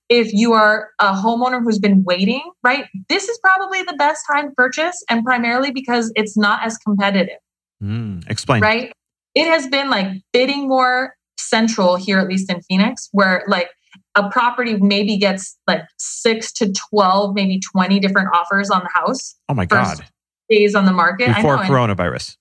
[0.09, 4.49] If you are a homeowner who's been waiting, right, this is probably the best time
[4.49, 7.37] to purchase, and primarily because it's not as competitive.
[7.83, 8.61] Mm, explain.
[8.61, 8.91] Right?
[9.35, 13.69] It has been like bidding more central here, at least in Phoenix, where like
[14.17, 19.35] a property maybe gets like six to 12, maybe 20 different offers on the house.
[19.47, 20.03] Oh my God.
[20.49, 21.27] Days on the market.
[21.27, 22.37] Before coronavirus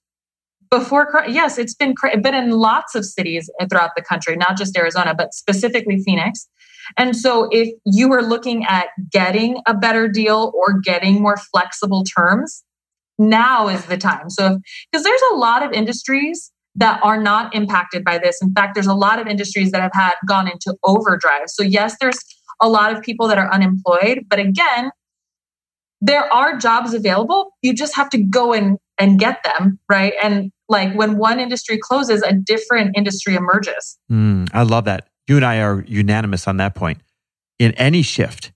[0.70, 5.14] before yes it's been been in lots of cities throughout the country not just arizona
[5.14, 6.48] but specifically phoenix
[6.96, 12.04] and so if you are looking at getting a better deal or getting more flexible
[12.04, 12.64] terms
[13.18, 14.58] now is the time so
[14.90, 18.86] because there's a lot of industries that are not impacted by this in fact there's
[18.86, 22.18] a lot of industries that have had gone into overdrive so yes there's
[22.60, 24.90] a lot of people that are unemployed but again
[26.00, 30.50] there are jobs available you just have to go and and get them right and
[30.68, 33.98] like when one industry closes, a different industry emerges.
[34.10, 35.08] Mm, I love that.
[35.28, 37.00] You and I are unanimous on that point.
[37.58, 38.52] In any shift,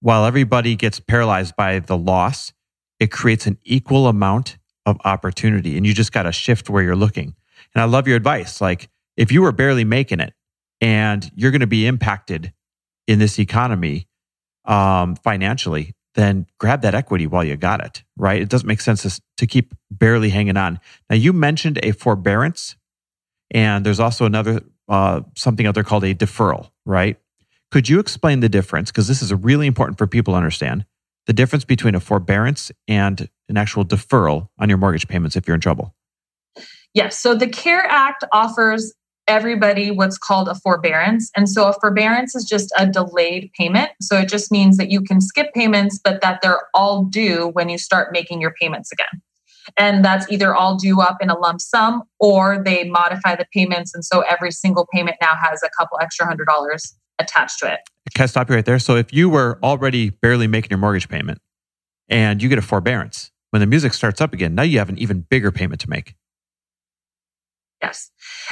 [0.00, 2.52] while everybody gets paralyzed by the loss,
[3.00, 5.76] it creates an equal amount of opportunity.
[5.76, 7.34] And you just got to shift where you're looking.
[7.74, 8.60] And I love your advice.
[8.60, 10.34] Like, if you are barely making it
[10.80, 12.52] and you're going to be impacted
[13.06, 14.08] in this economy
[14.64, 18.40] um, financially, then grab that equity while you got it, right?
[18.40, 20.78] It doesn't make sense to, keep barely hanging on.
[21.10, 22.76] Now, you mentioned a forbearance,
[23.50, 27.18] and there's also another uh, something out there called a deferral, right?
[27.72, 28.90] Could you explain the difference?
[28.90, 30.84] Because this is really important for people to understand
[31.26, 35.54] the difference between a forbearance and an actual deferral on your mortgage payments if you're
[35.54, 35.94] in trouble.
[36.94, 37.18] Yes.
[37.18, 38.92] So the CARE Act offers
[39.28, 41.30] everybody what's called a forbearance.
[41.36, 43.90] And so a forbearance is just a delayed payment.
[44.00, 47.68] So it just means that you can skip payments, but that they're all due when
[47.68, 49.22] you start making your payments again.
[49.78, 53.94] And that's either all due up in a lump sum or they modify the payments.
[53.94, 57.78] And so every single payment now has a couple extra hundred dollars attached to it.
[58.14, 58.80] Can I stop you right there?
[58.80, 61.38] So if you were already barely making your mortgage payment
[62.08, 64.98] and you get a forbearance, when the music starts up again, now you have an
[64.98, 66.14] even bigger payment to make.
[67.82, 68.10] Yes.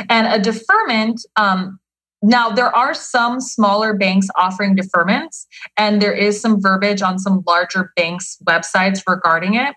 [0.09, 1.79] And a deferment, um,
[2.23, 7.43] now there are some smaller banks offering deferments, and there is some verbiage on some
[7.47, 9.75] larger banks' websites regarding it.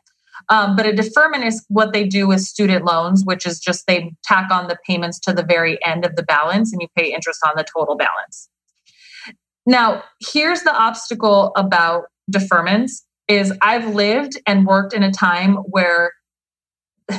[0.49, 4.11] Um, but a deferment is what they do with student loans, which is just they
[4.25, 7.39] tack on the payments to the very end of the balance and you pay interest
[7.45, 8.49] on the total balance.
[9.65, 16.11] Now, here's the obstacle about deferments is I've lived and worked in a time where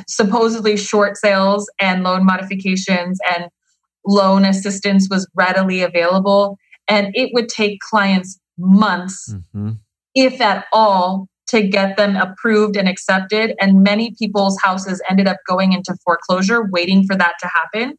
[0.09, 3.49] supposedly short sales and loan modifications and
[4.07, 9.70] loan assistance was readily available and it would take clients months mm-hmm.
[10.14, 13.55] if at all to get them approved and accepted.
[13.61, 17.97] And many people's houses ended up going into foreclosure, waiting for that to happen.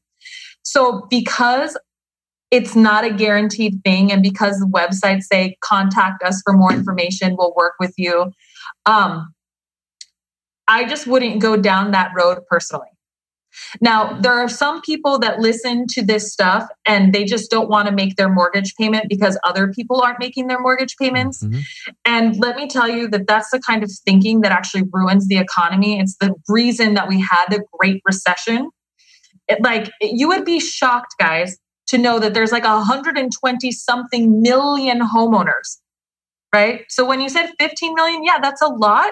[0.64, 1.78] So, because
[2.52, 7.36] it's not a guaranteed thing, and because the websites say contact us for more information,
[7.38, 8.32] we'll work with you.
[8.86, 9.34] Um,
[10.68, 12.90] I just wouldn't go down that road personally.
[13.82, 17.88] Now, there are some people that listen to this stuff and they just don't want
[17.88, 21.44] to make their mortgage payment because other people aren't making their mortgage payments.
[21.44, 21.60] Mm-hmm.
[22.04, 25.38] And let me tell you that that's the kind of thinking that actually ruins the
[25.38, 26.00] economy.
[26.00, 28.70] It's the reason that we had the Great Recession.
[29.48, 35.00] It, like, you would be shocked, guys, to know that there's like 120 something million
[35.02, 35.78] homeowners,
[36.54, 36.84] right?
[36.90, 39.12] So when you said 15 million, yeah, that's a lot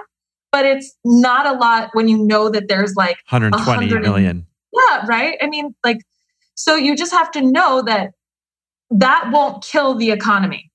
[0.53, 4.45] but it's not a lot when you know that there's like 120 million.
[4.71, 5.35] Yeah, right.
[5.41, 5.97] I mean, like,
[6.53, 8.11] so you just have to know that
[8.91, 10.71] that won't kill the economy.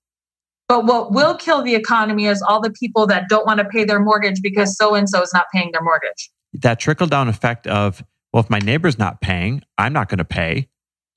[0.66, 3.84] But what will kill the economy is all the people that don't want to pay
[3.84, 6.28] their mortgage because so and so is not paying their mortgage.
[6.54, 10.24] That trickle down effect of, well, if my neighbor's not paying, I'm not going to
[10.24, 10.68] pay.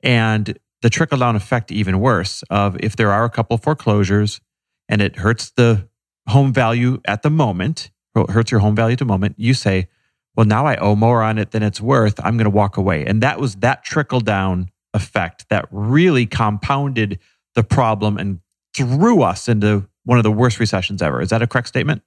[0.04, 4.40] And the trickle down effect, even worse, of if there are a couple foreclosures
[4.88, 5.90] and it hurts the
[6.28, 9.88] home value at the moment, hurts your home value at the moment, you say,
[10.36, 12.20] well, now I owe more on it than it's worth.
[12.24, 13.06] I'm going to walk away.
[13.06, 17.20] And that was that trickle down effect that really compounded
[17.56, 18.40] the problem and
[18.76, 21.22] threw us into one of the worst recessions ever.
[21.22, 22.02] Is that a correct statement?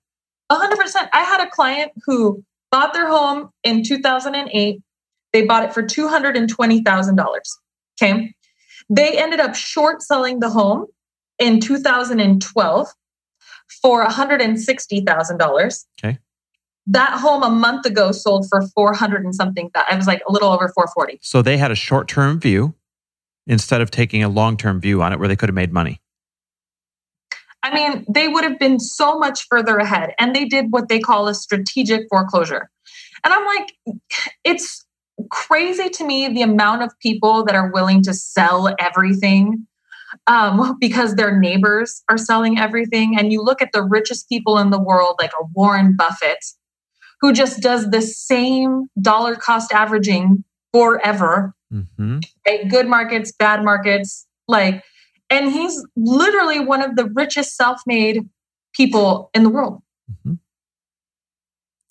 [0.50, 1.08] 100%.
[1.12, 4.80] I had a client who bought their home in 2008.
[5.32, 7.38] They bought it for $220,000.
[8.02, 8.34] Okay.
[8.90, 10.86] They ended up short selling the home
[11.38, 12.88] in 2012
[13.82, 15.84] for $160,000.
[16.02, 16.18] Okay.
[16.86, 19.70] That home a month ago sold for 400 and something.
[19.74, 21.18] I was like a little over 440.
[21.22, 22.74] So they had a short term view
[23.46, 26.00] instead of taking a long term view on it where they could have made money.
[27.62, 30.14] I mean, they would have been so much further ahead.
[30.18, 32.70] And they did what they call a strategic foreclosure.
[33.24, 33.72] And I'm like,
[34.44, 34.84] it's
[35.30, 39.66] crazy to me the amount of people that are willing to sell everything
[40.26, 43.18] um, because their neighbors are selling everything.
[43.18, 46.44] And you look at the richest people in the world, like a Warren Buffett,
[47.20, 51.54] who just does the same dollar cost averaging forever.
[51.72, 52.18] Mm-hmm.
[52.46, 52.68] Right?
[52.68, 54.82] Good markets, bad markets, like,
[55.30, 58.28] and he's literally one of the richest self-made
[58.74, 59.82] people in the world.
[60.10, 60.34] Mm-hmm.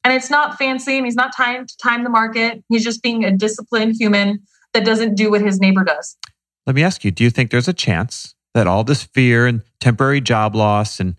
[0.05, 2.63] And it's not fancy, and he's not trying to time the market.
[2.69, 4.39] He's just being a disciplined human
[4.73, 6.17] that doesn't do what his neighbor does.
[6.65, 9.63] Let me ask you do you think there's a chance that all this fear and
[9.79, 11.15] temporary job loss and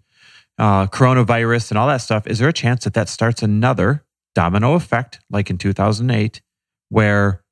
[0.59, 4.04] uh, coronavirus and all that stuff, is there a chance that that starts another
[4.35, 6.40] domino effect like in 2008
[6.88, 7.42] where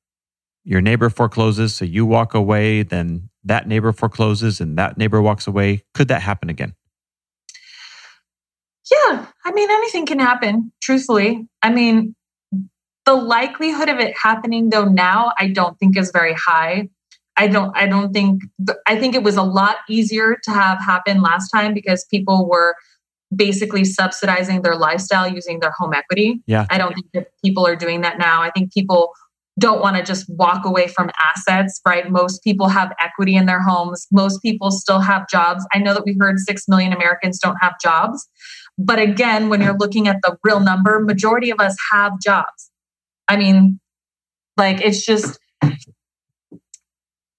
[0.63, 5.45] your neighbor forecloses, so you walk away, then that neighbor forecloses and that neighbor walks
[5.45, 5.83] away?
[5.93, 6.73] Could that happen again?
[8.89, 11.47] Yeah, I mean, anything can happen, truthfully.
[11.61, 12.15] I mean,
[13.05, 16.89] the likelihood of it happening, though, now I don't think is very high.
[17.35, 18.43] I don't I don't think
[18.85, 22.75] I think it was a lot easier to have happen last time because people were
[23.35, 26.41] basically subsidizing their lifestyle using their home equity.
[26.45, 26.67] Yeah.
[26.69, 28.41] I don't think that people are doing that now.
[28.41, 29.11] I think people
[29.59, 32.09] don't want to just walk away from assets, right?
[32.09, 34.07] Most people have equity in their homes.
[34.11, 35.65] Most people still have jobs.
[35.73, 38.27] I know that we heard 6 million Americans don't have jobs.
[38.77, 42.71] But again, when you're looking at the real number, majority of us have jobs.
[43.27, 43.79] I mean,
[44.57, 45.39] like it's just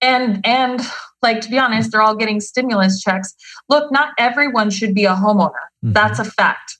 [0.04, 0.80] and and
[1.22, 3.34] like to be honest they're all getting stimulus checks.
[3.68, 5.50] Look not everyone should be a homeowner.
[5.84, 5.92] Mm-hmm.
[5.92, 6.78] that's a fact.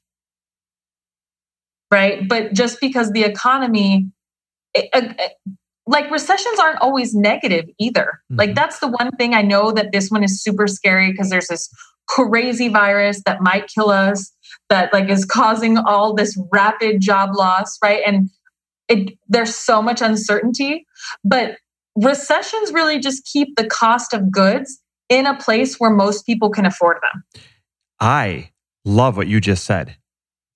[1.91, 2.29] Right?
[2.29, 4.11] But just because the economy
[4.75, 5.33] it, it,
[5.87, 8.21] like recessions aren't always negative either.
[8.31, 8.39] Mm-hmm.
[8.39, 11.49] like that's the one thing i know that this one is super scary because there's
[11.49, 11.69] this
[12.07, 14.33] crazy virus that might kill us
[14.69, 18.03] that like is causing all this rapid job loss right?
[18.07, 18.31] And
[18.89, 20.87] it, there's so much uncertainty.
[21.25, 21.59] But
[21.97, 26.67] recessions really just keep the cost of goods in a place where most people can
[26.67, 27.25] afford them.
[28.01, 28.51] I
[28.85, 29.97] love what you just said.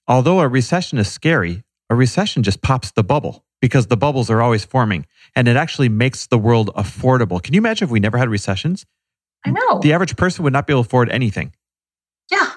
[0.07, 3.45] Although a recession is scary, a recession just pops the bubble.
[3.61, 7.43] because the bubbles are always forming and it actually makes the world affordable.
[7.43, 8.87] Can you imagine if we never had recessions?
[9.45, 9.81] I know.
[9.81, 11.53] The average person would not be able to afford anything.
[12.31, 12.53] Yeah.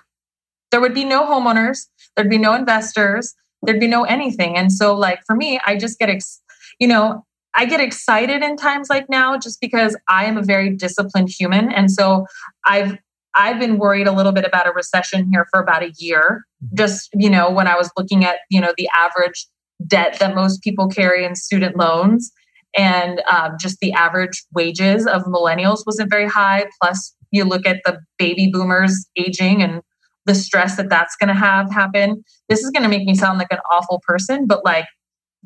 [0.72, 4.58] There would be no homeowners, there'd be no investors, there'd be no anything.
[4.58, 6.42] And so, like, for me, I just get, ex-
[6.80, 10.70] you know, I get excited in times like now just because I am a very
[10.76, 11.72] disciplined human.
[11.72, 12.26] And so
[12.66, 12.98] I've
[13.34, 16.46] I've been worried a little bit about a recession here for about a year.
[16.64, 16.76] Mm-hmm.
[16.78, 19.48] Just, you know, when I was looking at, you know, the average
[19.88, 22.32] debt that most people carry in student loans
[22.78, 26.66] and um, just the average wages of millennials wasn't very high.
[26.82, 29.82] Plus, you look at the baby boomers aging and
[30.26, 32.24] the stress that that's going to have happen.
[32.48, 34.86] This is going to make me sound like an awful person, but like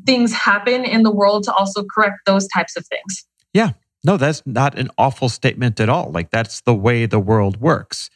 [0.06, 3.26] things happen in the world to also correct those types of things.
[3.54, 3.72] Yeah.
[4.04, 6.12] No, that's not an awful statement at all.
[6.12, 8.10] Like that's the way the world works.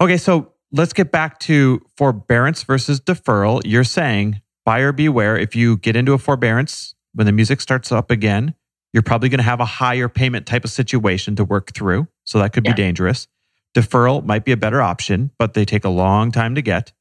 [0.00, 3.60] Okay, so let's get back to forbearance versus deferral.
[3.64, 8.10] You're saying buyer beware if you get into a forbearance when the music starts up
[8.10, 8.54] again,
[8.92, 12.08] you're probably going to have a higher payment type of situation to work through.
[12.24, 12.72] So that could yeah.
[12.72, 13.26] be dangerous.
[13.74, 16.92] Deferral might be a better option, but they take a long time to get.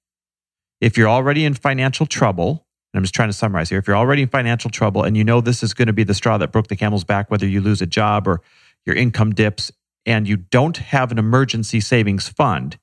[0.82, 3.78] If you're already in financial trouble, I'm just trying to summarize here.
[3.78, 6.13] If you're already in financial trouble and you know this is going to be the
[6.13, 8.41] straw that broke the camel's back, whether you lose a job or
[8.86, 9.71] your income dips,
[10.06, 12.80] and you don't have an emergency savings fund,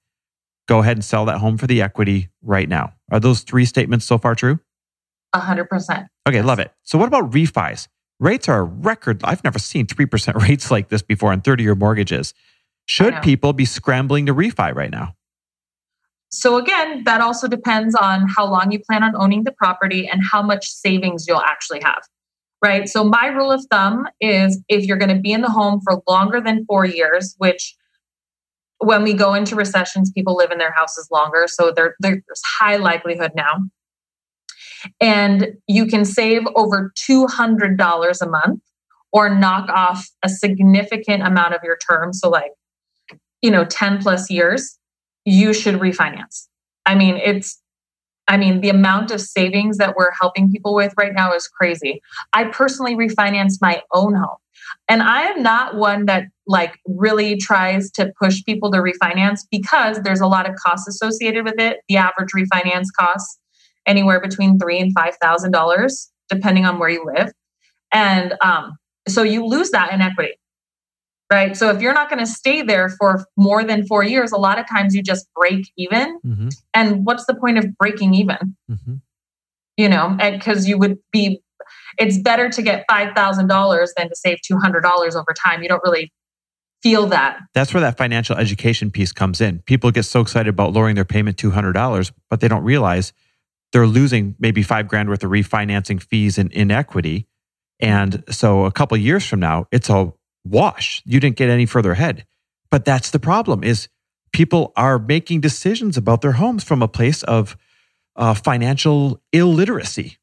[0.69, 2.95] go ahead and sell that home for the equity right now.
[3.11, 4.61] Are those three statements so far true?
[5.35, 6.07] 100%.
[6.29, 6.73] Okay, love it.
[6.85, 7.89] So, what about refis?
[8.21, 9.21] Rates are a record.
[9.25, 12.33] I've never seen 3% rates like this before on 30 year mortgages.
[12.87, 15.16] Should people be scrambling to refi right now?
[16.31, 20.23] So, again, that also depends on how long you plan on owning the property and
[20.25, 22.03] how much savings you'll actually have,
[22.63, 22.89] right?
[22.89, 26.03] So, my rule of thumb is if you're going to be in the home for
[26.09, 27.75] longer than four years, which
[28.79, 31.47] when we go into recessions, people live in their houses longer.
[31.47, 33.59] So, there, there's high likelihood now.
[35.01, 38.61] And you can save over $200 a month
[39.13, 42.13] or knock off a significant amount of your term.
[42.13, 42.53] So, like,
[43.43, 44.79] you know, 10 plus years
[45.27, 46.47] you should refinance.
[46.87, 47.61] I mean, it's
[48.29, 52.01] I mean, the amount of savings that we're helping people with right now is crazy.
[52.33, 54.39] I personally refinanced my own home.
[54.89, 60.01] And I am not one that like really tries to push people to refinance because
[60.03, 61.79] there's a lot of costs associated with it.
[61.89, 63.39] The average refinance costs
[63.87, 67.33] anywhere between three and five thousand dollars, depending on where you live.
[67.93, 70.35] And um, so you lose that in equity
[71.31, 71.57] right?
[71.57, 74.59] So if you're not going to stay there for more than four years, a lot
[74.59, 76.19] of times you just break even.
[76.25, 76.49] Mm-hmm.
[76.75, 78.57] And what's the point of breaking even?
[78.71, 78.95] Mm-hmm.
[79.77, 81.43] You know, because you would be,
[81.99, 85.63] it's better to get $5,000 than to save $200 over time.
[85.63, 86.13] You don't really
[86.83, 87.41] feel that.
[87.55, 89.61] That's where that financial education piece comes in.
[89.67, 93.13] People get so excited about lowering their payment $200, but they don't realize
[93.73, 97.27] they're losing maybe five grand worth of refinancing fees and inequity.
[97.81, 100.13] And so a couple years from now, it's a
[100.51, 101.03] wash.
[101.05, 102.27] You didn't get any further ahead.
[102.71, 103.89] But that's the problem is
[104.33, 107.57] people are making decisions about their homes from a place of
[108.17, 110.19] uh, financial illiteracy.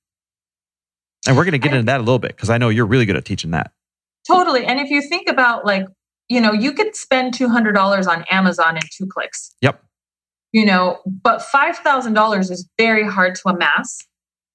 [1.26, 3.06] And we're going to get into that a little bit because I know you're really
[3.06, 3.72] good at teaching that.
[4.28, 4.66] Totally.
[4.66, 5.86] And if you think about like,
[6.30, 9.56] you know, you could spend $200 on Amazon in two clicks.
[9.62, 9.82] Yep.
[10.52, 14.06] You know, but $5,000 is very hard to amass,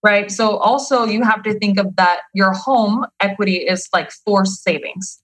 [0.05, 0.31] right?
[0.31, 5.21] So also you have to think of that your home equity is like forced savings.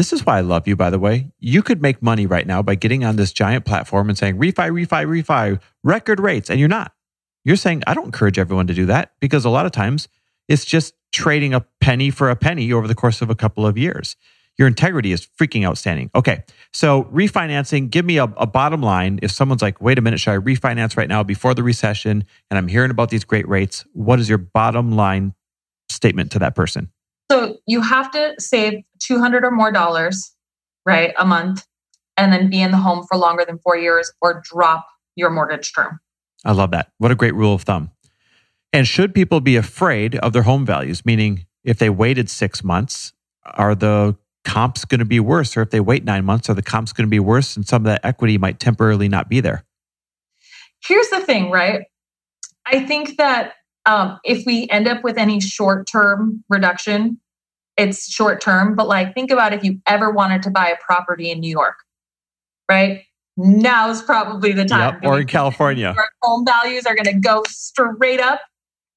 [0.00, 1.30] This is why I love you, by the way.
[1.40, 4.70] You could make money right now by getting on this giant platform and saying, refi,
[4.70, 6.48] refi, refi, record rates.
[6.48, 6.94] And you're not.
[7.44, 10.08] You're saying, I don't encourage everyone to do that because a lot of times
[10.48, 13.76] it's just trading a penny for a penny over the course of a couple of
[13.76, 14.16] years.
[14.56, 16.10] Your integrity is freaking outstanding.
[16.14, 16.44] Okay.
[16.72, 19.18] So refinancing, give me a, a bottom line.
[19.20, 22.24] If someone's like, wait a minute, should I refinance right now before the recession?
[22.50, 23.84] And I'm hearing about these great rates.
[23.92, 25.34] What is your bottom line
[25.90, 26.90] statement to that person?
[27.30, 30.34] So you have to save 200 or more dollars,
[30.84, 31.64] right, a month,
[32.16, 35.72] and then be in the home for longer than four years or drop your mortgage
[35.72, 36.00] term.
[36.44, 36.90] I love that.
[36.98, 37.92] What a great rule of thumb.
[38.72, 41.06] And should people be afraid of their home values?
[41.06, 43.12] Meaning, if they waited six months,
[43.44, 45.56] are the comps going to be worse?
[45.56, 47.82] Or if they wait nine months, are the comps going to be worse and some
[47.82, 49.64] of that equity might temporarily not be there?
[50.84, 51.84] Here's the thing, right?
[52.66, 53.52] I think that
[53.86, 57.18] um, if we end up with any short term reduction,
[57.76, 58.76] it's short term.
[58.76, 61.76] But like, think about if you ever wanted to buy a property in New York,
[62.70, 63.04] right?
[63.36, 64.94] Now's probably the time.
[64.94, 65.94] Yep, or in California.
[66.22, 68.40] Home values are going to go straight up.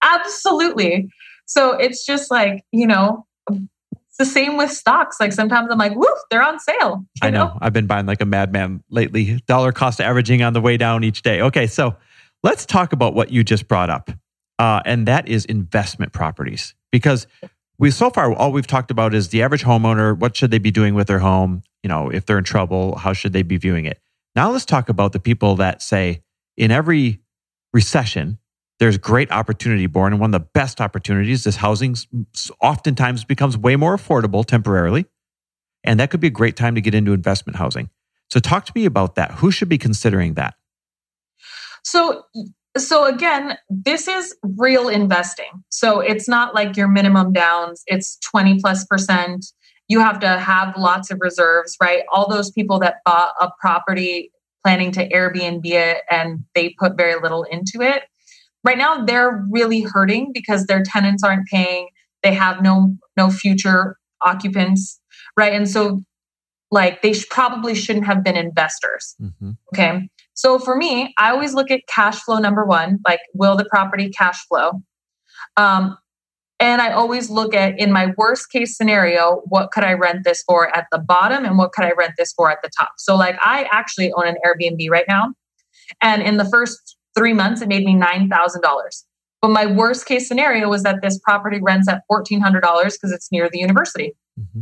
[0.02, 1.10] Absolutely.
[1.46, 5.18] So it's just like, you know, it's the same with stocks.
[5.20, 7.06] Like sometimes I'm like, woof, they're on sale.
[7.22, 7.46] I know?
[7.46, 7.58] know.
[7.62, 11.22] I've been buying like a madman lately, dollar cost averaging on the way down each
[11.22, 11.42] day.
[11.42, 11.68] Okay.
[11.68, 11.96] So
[12.44, 14.12] let's talk about what you just brought up
[14.60, 16.76] uh, and that is investment properties.
[16.92, 17.28] Because
[17.80, 20.18] we so far all we've talked about is the average homeowner.
[20.18, 21.64] What should they be doing with their home?
[21.82, 24.00] You know, if they're in trouble, how should they be viewing it?
[24.36, 26.22] Now let's talk about the people that say
[26.58, 27.20] in every
[27.74, 28.38] recession,
[28.80, 31.96] there's great opportunity born, and one of the best opportunities is housing.
[32.62, 35.06] Oftentimes becomes way more affordable temporarily,
[35.84, 37.90] and that could be a great time to get into investment housing.
[38.30, 39.32] So, talk to me about that.
[39.34, 40.56] Who should be considering that?
[41.84, 42.24] So,
[42.78, 45.64] so again, this is real investing.
[45.70, 49.46] So it's not like your minimum downs, it's 20 plus percent.
[49.88, 52.04] You have to have lots of reserves, right?
[52.12, 54.32] All those people that bought a property
[54.64, 58.04] planning to Airbnb it and they put very little into it.
[58.64, 61.90] Right now they're really hurting because their tenants aren't paying,
[62.24, 65.00] they have no no future occupants,
[65.38, 65.54] right?
[65.54, 66.02] And so
[66.72, 69.16] like they sh- probably shouldn't have been investors.
[69.22, 69.52] Mm-hmm.
[69.74, 70.10] Okay.
[70.34, 74.10] So for me, I always look at cash flow number one, like will the property
[74.10, 74.82] cash flow?
[75.58, 75.98] Um,
[76.60, 80.44] and I always look at in my worst case scenario, what could I rent this
[80.44, 82.92] for at the bottom and what could I rent this for at the top?
[82.98, 85.34] So, like, I actually own an Airbnb right now.
[86.02, 88.62] And in the first three months, it made me $9,000.
[89.42, 93.50] But my worst case scenario was that this property rents at $1,400 because it's near
[93.50, 94.16] the university.
[94.40, 94.62] Mm-hmm.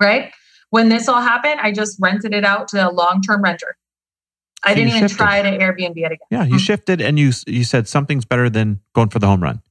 [0.00, 0.32] Right.
[0.70, 3.76] When this all happened, I just rented it out to a long term renter.
[4.64, 5.18] I didn't even shifted.
[5.18, 6.18] try to Airbnb it again.
[6.30, 6.56] Yeah, you mm-hmm.
[6.58, 9.62] shifted and you you said something's better than going for the home run.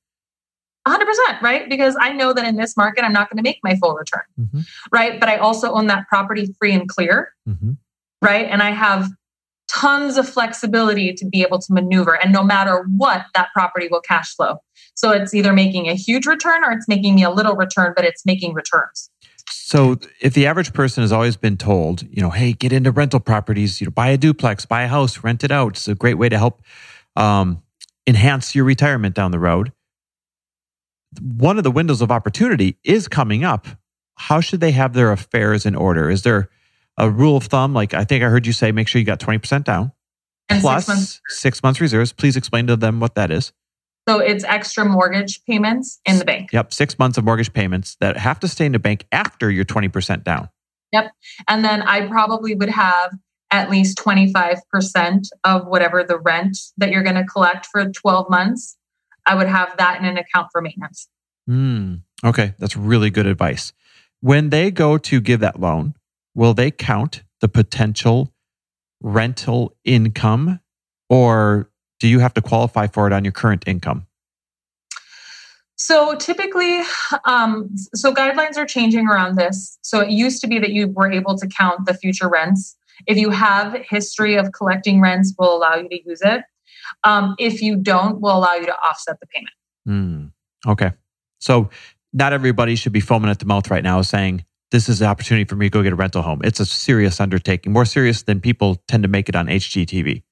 [0.88, 1.70] 100%, right?
[1.70, 4.24] Because I know that in this market, I'm not going to make my full return,
[4.40, 4.62] mm-hmm.
[4.92, 5.20] right?
[5.20, 7.74] But I also own that property free and clear, mm-hmm.
[8.20, 8.48] right?
[8.50, 9.08] And I have
[9.72, 12.16] tons of flexibility to be able to maneuver.
[12.16, 14.58] And no matter what, that property will cash flow.
[14.96, 18.04] So it's either making a huge return or it's making me a little return, but
[18.04, 19.11] it's making returns.
[19.52, 23.20] So if the average person has always been told, you know, hey, get into rental
[23.20, 25.74] properties, you know, buy a duplex, buy a house, rent it out.
[25.74, 26.62] It's a great way to help
[27.16, 27.62] um,
[28.08, 29.72] enhance your retirement down the road.
[31.22, 33.68] One of the windows of opportunity is coming up.
[34.16, 36.10] How should they have their affairs in order?
[36.10, 36.50] Is there
[36.98, 37.74] a rule of thumb?
[37.74, 39.92] Like I think I heard you say, make sure you got 20% down
[40.60, 41.22] plus six months.
[41.28, 42.14] six months reserves.
[42.14, 43.54] Please explain to them what that is.
[44.08, 46.52] So it's extra mortgage payments in the bank.
[46.52, 46.74] Yep.
[46.74, 50.24] Six months of mortgage payments that have to stay in the bank after you're 20%
[50.24, 50.50] down.
[50.92, 51.12] Yep.
[51.48, 53.16] And then I probably would have
[53.52, 58.78] at least 25% of whatever the rent that you're going to collect for 12 months.
[59.26, 61.08] I would have that in an account for maintenance.
[61.50, 62.56] Mm, okay.
[62.60, 63.74] That's really good advice.
[64.22, 65.96] When they go to give that loan,
[66.34, 68.34] will they count the potential
[69.02, 70.60] rental income
[71.10, 71.71] or
[72.02, 74.08] do you have to qualify for it on your current income?
[75.76, 76.82] So typically,
[77.26, 79.78] um, so guidelines are changing around this.
[79.84, 82.76] So it used to be that you were able to count the future rents.
[83.06, 86.42] If you have history of collecting rents, will allow you to use it.
[87.04, 89.54] Um, if you don't, will allow you to offset the payment.
[89.88, 90.32] Mm,
[90.72, 90.92] okay.
[91.40, 91.70] So
[92.14, 95.46] not everybody should be foaming at the mouth right now saying, this is an opportunity
[95.46, 96.42] for me to go get a rental home.
[96.44, 100.24] It's a serious undertaking, more serious than people tend to make it on HGTV.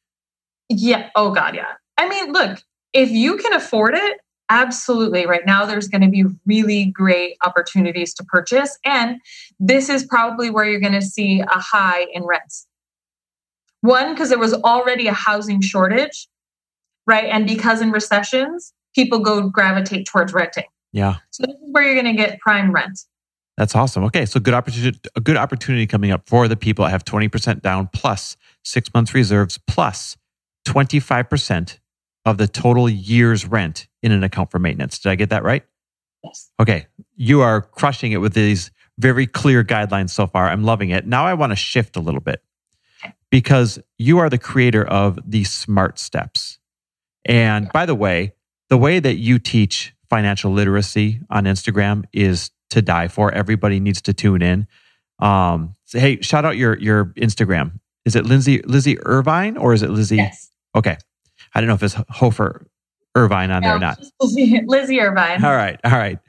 [0.70, 1.09] Yeah.
[1.15, 1.55] Oh, God.
[1.55, 1.74] Yeah.
[1.97, 2.59] I mean, look,
[2.93, 4.17] if you can afford it,
[4.49, 5.26] absolutely.
[5.26, 8.78] Right now, there's going to be really great opportunities to purchase.
[8.86, 9.17] And
[9.59, 12.67] this is probably where you're going to see a high in rents.
[13.82, 16.28] One, because there was already a housing shortage,
[17.05, 17.26] right?
[17.26, 20.65] And because in recessions, people go gravitate towards renting.
[20.91, 21.17] Yeah.
[21.32, 22.99] So this is where you're going to get prime rent.
[23.57, 24.03] That's awesome.
[24.05, 27.28] Okay, so good opportunity, a good opportunity coming up for the people that have twenty
[27.28, 30.15] percent down plus six months reserves plus
[30.70, 31.80] 25%
[32.26, 34.99] of the total year's rent in an account for maintenance.
[34.99, 35.65] Did I get that right?
[36.24, 36.51] Yes.
[36.59, 36.86] Okay.
[37.15, 40.47] You are crushing it with these very clear guidelines so far.
[40.47, 41.07] I'm loving it.
[41.07, 42.43] Now I want to shift a little bit
[43.32, 46.59] because you are the creator of the smart steps.
[47.26, 48.34] And by the way,
[48.70, 53.32] the way that you teach financial literacy on Instagram is to die for.
[53.32, 54.67] Everybody needs to tune in.
[55.20, 57.80] Um, so, hey, shout out your your Instagram.
[58.05, 60.17] Is it Lindsay Lizy Irvine or is it Lizy?
[60.17, 60.49] Yes.
[60.76, 60.97] Okay.
[61.53, 62.67] I don't know if it's Hoeffer
[63.15, 64.03] Irvine on no, there or not.
[64.22, 65.43] Lizy, Lizy Irvine.
[65.43, 65.80] All right.
[65.84, 66.20] All right.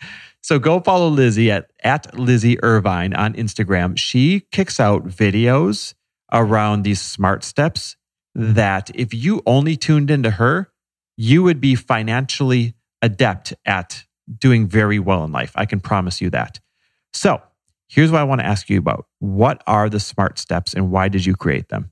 [0.43, 3.99] So go follow Lizy at, at Lizy Irvine on Instagram.
[3.99, 5.95] She kicks out videos
[6.33, 7.97] around these smart steps
[8.35, 10.71] that if you only tuned into her,
[11.17, 14.05] you would be financially adept at
[14.39, 15.53] doing very well in life.
[15.55, 16.61] I can promise you that.
[17.13, 17.43] So
[17.89, 19.07] here's what I want to ask you about.
[19.19, 21.91] What are the smart steps and why did you create them?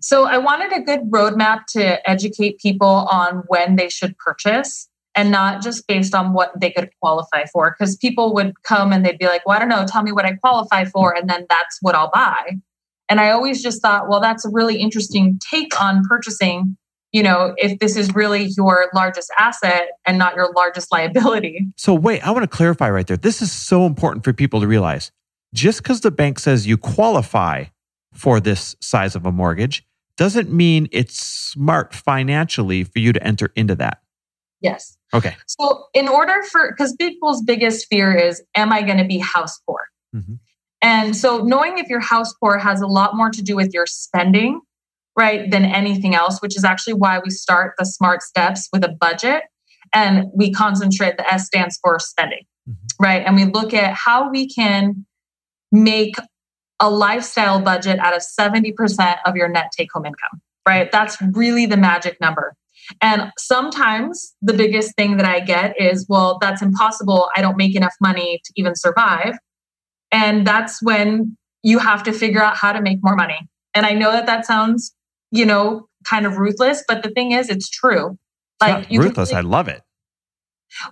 [0.00, 5.30] So I wanted a good roadmap to educate people on when they should purchase and
[5.30, 7.74] not just based on what they could qualify for.
[7.76, 10.24] Because people would come and they'd be like, well, I don't know, tell me what
[10.24, 12.56] I qualify for, and then that's what I'll buy.
[13.08, 16.76] And I always just thought, well, that's a really interesting take on purchasing
[17.12, 21.66] you know, if this is really your largest asset and not your largest liability.
[21.76, 23.18] So, wait, I want to clarify right there.
[23.18, 25.12] This is so important for people to realize.
[25.54, 27.64] Just because the bank says you qualify
[28.12, 29.84] for this size of a mortgage
[30.16, 34.02] doesn't mean it's smart financially for you to enter into that.
[34.60, 34.96] Yes.
[35.14, 35.34] Okay.
[35.46, 39.58] So, in order for, because people's biggest fear is, am I going to be house
[39.66, 39.88] poor?
[40.14, 40.34] Mm-hmm.
[40.80, 43.86] And so, knowing if you're house poor has a lot more to do with your
[43.86, 44.60] spending,
[45.16, 48.88] right, than anything else, which is actually why we start the smart steps with a
[48.88, 49.42] budget
[49.92, 53.02] and we concentrate, the S stands for spending, mm-hmm.
[53.02, 53.22] right?
[53.26, 55.04] And we look at how we can
[55.70, 56.14] make
[56.82, 60.90] a lifestyle budget out of 70% of your net take home income, right?
[60.90, 62.54] That's really the magic number.
[63.00, 67.30] And sometimes the biggest thing that I get is, well, that's impossible.
[67.36, 69.34] I don't make enough money to even survive.
[70.10, 73.38] And that's when you have to figure out how to make more money.
[73.74, 74.92] And I know that that sounds,
[75.30, 78.18] you know, kind of ruthless, but the thing is, it's true.
[78.60, 79.32] Like it's ruthless.
[79.32, 79.82] I love it.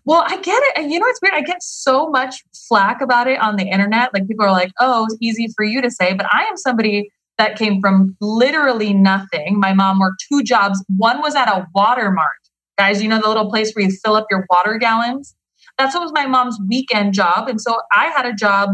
[0.04, 0.90] Well, I get it.
[0.90, 1.34] You know, it's weird.
[1.34, 4.12] I get so much flack about it on the internet.
[4.12, 6.12] Like people are like, oh, it's easy for you to say.
[6.12, 9.58] But I am somebody that came from literally nothing.
[9.58, 10.84] My mom worked two jobs.
[10.96, 12.28] One was at a water mart.
[12.76, 15.34] Guys, you know the little place where you fill up your water gallons?
[15.78, 17.48] That's what was my mom's weekend job.
[17.48, 18.70] And so I had a job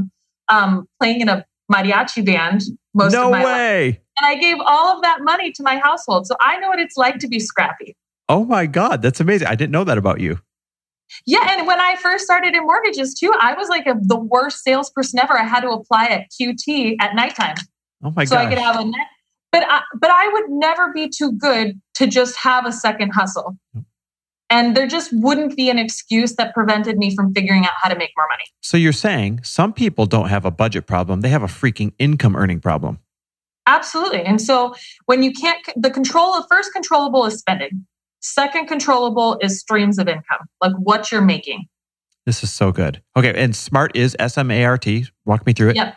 [0.49, 2.63] um, playing in a mariachi band
[2.95, 3.87] most no of my way.
[3.87, 3.99] life.
[4.19, 6.27] And I gave all of that money to my household.
[6.27, 7.97] So I know what it's like to be scrappy.
[8.29, 9.47] Oh my God, that's amazing.
[9.47, 10.41] I didn't know that about you.
[11.27, 14.63] Yeah, and when I first started in mortgages too, I was like a, the worst
[14.63, 15.39] salesperson ever.
[15.39, 17.57] I had to apply at QT at nighttime.
[18.03, 18.29] Oh my god!
[18.29, 19.07] So I could have a net.
[19.53, 23.57] But I, but I would never be too good to just have a second hustle.
[24.49, 27.97] And there just wouldn't be an excuse that prevented me from figuring out how to
[27.97, 28.45] make more money.
[28.61, 32.37] So you're saying some people don't have a budget problem, they have a freaking income
[32.37, 33.01] earning problem.
[33.67, 34.23] Absolutely.
[34.23, 34.75] And so
[35.07, 37.87] when you can't, the control of first controllable is spending.
[38.21, 41.67] Second controllable is streams of income, like what you're making.
[42.25, 43.03] This is so good.
[43.17, 43.33] Okay.
[43.35, 45.07] And SMART is S M A R T.
[45.25, 45.77] Walk me through it.
[45.77, 45.97] Yep.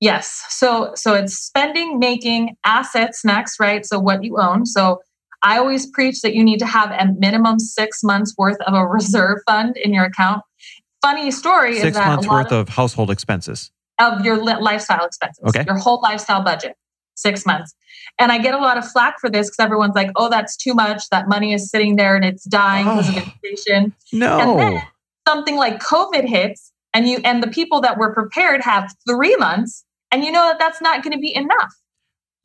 [0.00, 0.44] Yes.
[0.50, 3.86] So so it's spending, making, assets next, right?
[3.86, 4.66] So what you own.
[4.66, 5.00] So
[5.42, 8.86] I always preach that you need to have a minimum six months worth of a
[8.86, 10.42] reserve fund in your account.
[11.02, 15.42] Funny story six is that months worth of, of, household expenses of your lifestyle expenses.
[15.46, 15.64] Okay.
[15.66, 16.76] Your whole lifestyle budget,
[17.14, 17.74] six months.
[18.18, 20.74] And I get a lot of flack for this because everyone's like, "Oh, that's too
[20.74, 21.08] much.
[21.10, 24.38] That money is sitting there and it's dying because oh, of inflation." No.
[24.38, 24.82] And then
[25.26, 29.84] something like COVID hits, and you and the people that were prepared have three months
[30.12, 31.74] and you know that that's not going to be enough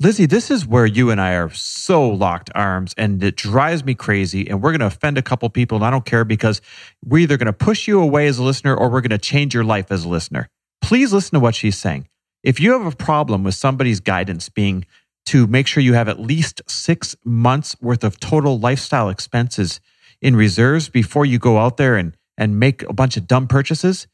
[0.01, 3.95] Lizy, this is where you and I are so locked arms, and it drives me
[3.95, 4.49] crazy.
[4.49, 6.61] And we're going to offend a couple people, and I don't care because
[7.03, 9.53] we're either going to push you away as a listener or we're going to change
[9.53, 10.47] your life as a listener.
[10.82, 12.07] Please listen to what she's saying.
[12.43, 14.85] If you have a problem with somebody's guidance being
[15.25, 19.79] to make sure you have at least six months worth of total lifestyle expenses
[20.21, 24.07] in reserves before you go out there and, and make a bunch of dumb purchases,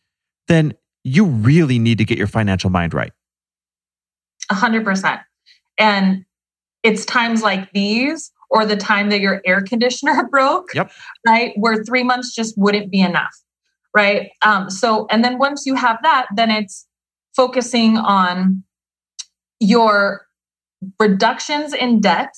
[0.47, 0.73] then
[1.03, 3.11] you really need to get your financial mind right.
[4.49, 5.21] A hundred percent.
[5.77, 6.25] And
[6.83, 10.91] it's times like these or the time that your air conditioner broke, yep.
[11.25, 11.53] right?
[11.55, 13.35] Where three months just wouldn't be enough,
[13.95, 14.29] right?
[14.41, 16.85] Um, so, and then once you have that, then it's
[17.35, 18.63] focusing on
[19.59, 20.25] your
[20.99, 22.33] reductions in debt,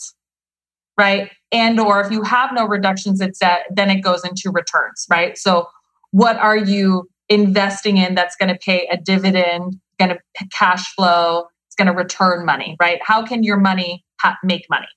[0.97, 1.31] right?
[1.51, 5.37] And or if you have no reductions in debt, then it goes into returns, right?
[5.37, 5.67] So,
[6.11, 11.45] what are you investing in that's going to pay a dividend, going to cash flow,
[11.67, 12.99] it's going to return money, right?
[13.03, 14.87] How can your money ha- make money?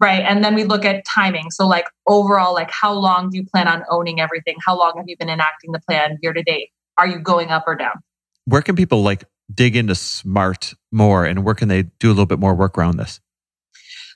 [0.00, 0.22] Right.
[0.22, 1.50] And then we look at timing.
[1.50, 4.56] So, like overall, like how long do you plan on owning everything?
[4.64, 6.70] How long have you been enacting the plan year to date?
[6.98, 8.02] Are you going up or down?
[8.44, 12.26] Where can people like dig into smart more and where can they do a little
[12.26, 13.20] bit more work around this?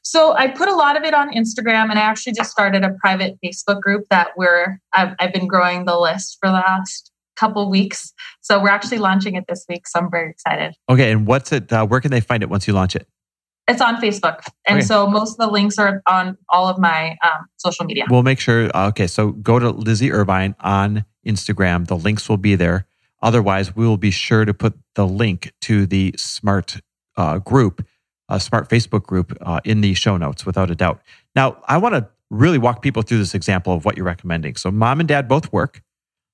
[0.03, 2.91] So I put a lot of it on Instagram, and I actually just started a
[3.01, 7.69] private Facebook group that we're I've, I've been growing the list for the last couple
[7.69, 8.13] weeks.
[8.41, 9.89] So we're actually launching it this week.
[9.89, 10.75] So I'm very excited.
[10.89, 11.11] Okay.
[11.11, 11.73] And what's it?
[11.73, 13.09] Uh, where can they find it once you launch it?
[13.69, 14.43] It's on Facebook.
[14.67, 14.87] And okay.
[14.87, 18.05] so most of the links are on all of my um, social media.
[18.09, 18.71] We'll make sure.
[18.75, 19.09] Uh, okay.
[19.09, 21.89] So go to Lizy Irvine on Instagram.
[21.89, 22.87] The links will be there.
[23.23, 26.81] Otherwise, we will be sure to put the link to the smart
[27.17, 27.85] uh, group,
[28.29, 31.01] uh, smart Facebook group uh, in the show notes without a doubt.
[31.35, 34.57] Now, I want to really walk people through this example of what you're recommending.
[34.57, 35.83] So mom and dad both work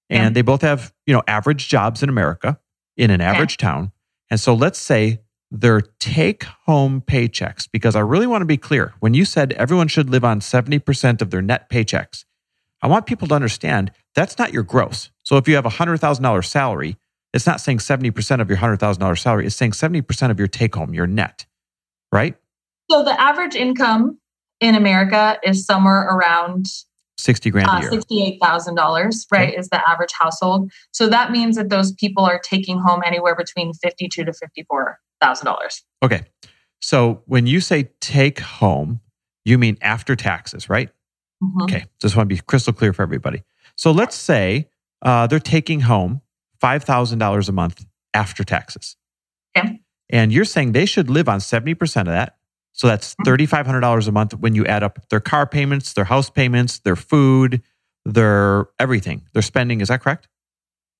[0.09, 0.31] and yeah.
[0.31, 2.59] they both have you know average jobs in America
[2.97, 3.69] in an average yeah.
[3.69, 3.93] town.
[4.31, 5.21] And so let's say
[5.51, 8.95] their take home paychecks, because I really want to be clear.
[9.01, 12.25] When you said everyone should live on 70% of their net paychecks,
[12.83, 15.11] I want people to understand that's not your gross.
[15.23, 16.97] So if you have a $100,000 salary,
[17.33, 20.93] it's not saying 70% of your $100,000 salary, it's saying 70% of your take home,
[20.93, 21.47] your net,
[22.11, 22.37] right?
[22.91, 24.19] So the average income
[24.61, 26.67] in America is somewhere around
[27.19, 29.57] 60 grand uh, $68,000, right, Okay.
[29.57, 30.71] is the average household.
[30.93, 35.83] So that means that those people are taking home anywhere between 52 to $54,000.
[36.03, 36.23] Okay.
[36.81, 39.01] So when you say take home,
[39.45, 40.91] you mean after taxes, right?
[41.43, 41.63] Mhm.
[41.65, 41.85] Okay.
[42.01, 43.43] Just want to be crystal clear for everybody.
[43.77, 44.69] So let's say
[45.03, 46.21] uh, they're taking home
[46.63, 47.85] $5,000 a month
[48.15, 48.97] after taxes.
[49.57, 49.81] Okay.
[50.11, 52.37] And you're saying they should live on 70% of that.
[52.73, 53.45] So that's Mm-hmm.
[53.45, 57.63] $3,500 a month when you add up their car payments, their house payments, their food,
[58.05, 59.81] their everything, their spending.
[59.81, 60.29] Is that correct?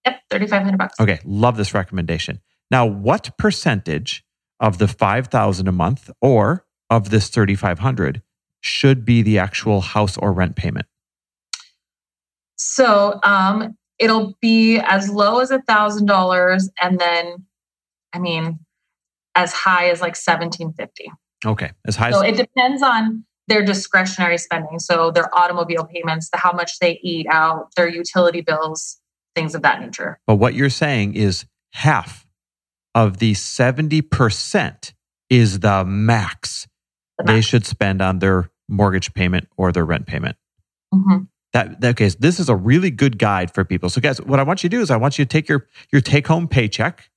[0.07, 1.01] Yep, 3500 bucks.
[1.01, 1.21] Okay.
[1.25, 2.41] Love this recommendation.
[2.71, 4.25] Now, what percentage
[4.61, 8.23] of the 5000 a month or of this 3500
[8.63, 10.87] should be the actual house or rent payment?
[12.57, 17.45] So um, it'll be as low as a $1,000 and then,
[18.13, 18.61] I mean,
[19.35, 21.11] as high as like 1750
[21.45, 21.71] Okay.
[21.87, 24.79] As high as So it depends on their discretionary spending.
[24.79, 29.01] So their automobile payments, the how much they eat out, their utility bills,
[29.35, 30.21] things of that nature.
[30.27, 32.27] But what you're saying is half
[32.95, 34.93] of the 70%
[35.31, 36.69] is the max
[37.19, 37.47] The they max.
[37.47, 40.37] should spend on their mortgage payment or their rent payment.
[40.95, 41.29] Mhm.
[41.53, 43.91] That, that okay, so this is a really good guide for people.
[43.91, 45.67] So guys, what I want you to do is I want you to take your
[45.93, 47.11] your take home paycheck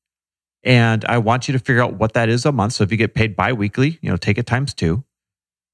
[0.63, 2.73] and I want you to figure out what that is a month.
[2.73, 5.03] So if you get paid biweekly, you know, take it times 2.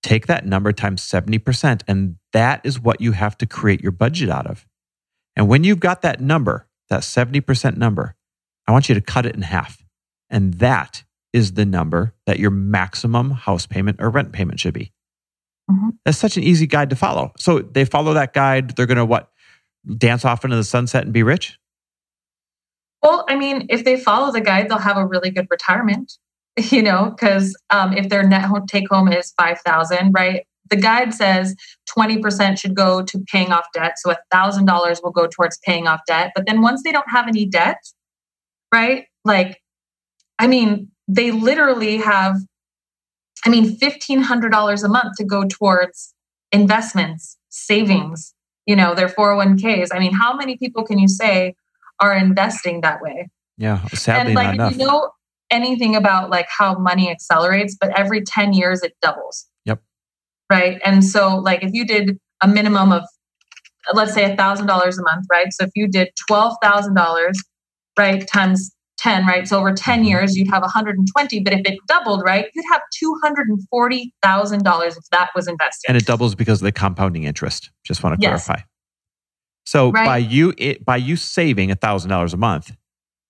[0.04, 4.30] Take that number times 70% and that is what you have to create your budget
[4.30, 4.66] out of.
[5.36, 8.16] And when you've got that number, that 70% number,
[8.68, 9.84] I want you to cut it in half.
[10.30, 11.04] And that
[11.34, 14.92] is the number that your maximum house payment or rent payment should be.
[15.72, 15.98] Mhm.
[16.06, 17.32] That's such an easy guide to follow.
[17.38, 19.30] So they follow that guide, they're going to what?
[19.98, 21.58] Dance off into the sunset and be rich?
[23.02, 26.14] Well, I mean, if they follow the guide, they'll have a really good retirement,
[26.70, 30.46] you know, because um, if their net home take home is 5000 right?
[30.70, 31.56] The guide says
[31.98, 33.94] 20% should go to paying off debt.
[33.98, 36.32] So $1,000 will go towards paying off debt.
[36.34, 37.78] But then once they don't have any debt,
[38.74, 39.06] right?
[39.26, 39.60] Like,
[40.40, 42.38] I mean, they literally have,
[43.46, 46.14] I mean, $1,500 a month to go towards
[46.52, 48.34] investments, savings,
[48.66, 49.90] you know, their 401ks.
[49.92, 51.56] I mean, how many people can you say
[52.00, 53.30] are investing that way?
[53.58, 54.72] Yeah, sadly and like not enough.
[54.72, 55.12] you know
[55.52, 59.48] anything about like how money accelerates, but every 10 years it doubles.
[59.66, 59.82] Yep.
[60.50, 60.82] Right.
[60.84, 63.04] And so like if you did a minimum of
[63.94, 65.52] let's say a thousand dollars a month, right?
[65.52, 67.42] So if you did twelve thousand dollars,
[67.98, 68.72] right, times
[69.02, 69.48] 10, right?
[69.48, 74.88] So over 10 years you'd have 120, but if it doubled, right, you'd have $240,000
[74.98, 75.88] if that was invested.
[75.88, 77.72] and it doubles because of the compounding interest.
[77.84, 78.46] Just want to Yes.
[78.46, 78.64] clarify.
[79.66, 80.06] So Right.
[80.06, 82.72] by you it, by you saving $1,000 a month,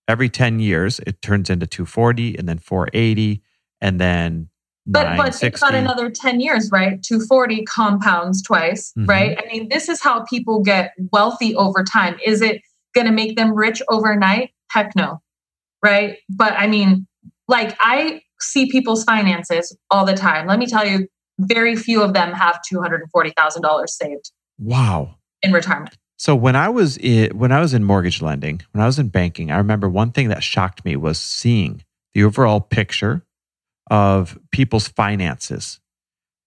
[0.07, 3.41] every 10 years it turns into 240 and then 480
[3.80, 4.49] and then
[4.88, 5.65] But but think 960.
[5.65, 7.01] about another 10 years, right?
[7.03, 9.07] 240 compounds twice, Mhm.
[9.07, 9.38] right?
[9.38, 12.17] I mean, this is how people get wealthy over time.
[12.26, 12.61] Is it
[12.95, 14.51] going to make them rich overnight?
[14.72, 15.22] Heck no.
[15.84, 16.17] Right?
[16.29, 17.07] But I mean,
[17.47, 20.47] like I see people's finances all the time.
[20.47, 21.07] Let me tell you,
[21.39, 25.15] very few of them have $240,000 saved wow.
[25.41, 25.97] in retirement.
[26.17, 29.07] So when I was in, when I was in mortgage lending, when I was in
[29.07, 33.25] banking, I remember one thing that shocked me was seeing the overall picture
[33.89, 35.79] of people's finances.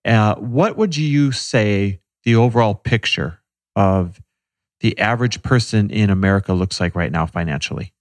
[0.05, 3.41] Uh, what would you say the overall picture
[3.75, 4.23] of
[4.81, 7.93] the average person in America looks like right now financially?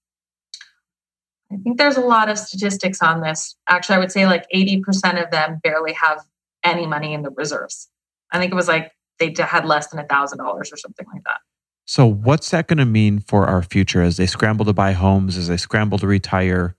[1.53, 3.55] I think there's a lot of statistics on this.
[3.69, 6.21] Actually, I would say like 80% of them barely have
[6.63, 7.89] any money in the reserves.
[8.31, 11.39] I think it was like they had less than $1,000 or something like that.
[11.85, 15.37] So what's that going to mean for our future as they scramble to buy homes,
[15.37, 16.75] as they scramble to retire,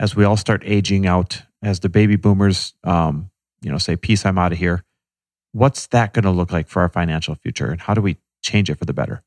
[0.00, 3.30] as we all start aging out, as the baby boomers, um,
[3.62, 4.84] you know, say, "Peace, I'm out of here."
[5.52, 8.68] What's that going to look like for our financial future, and how do we change
[8.68, 9.22] it for the better?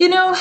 [0.00, 0.34] You know,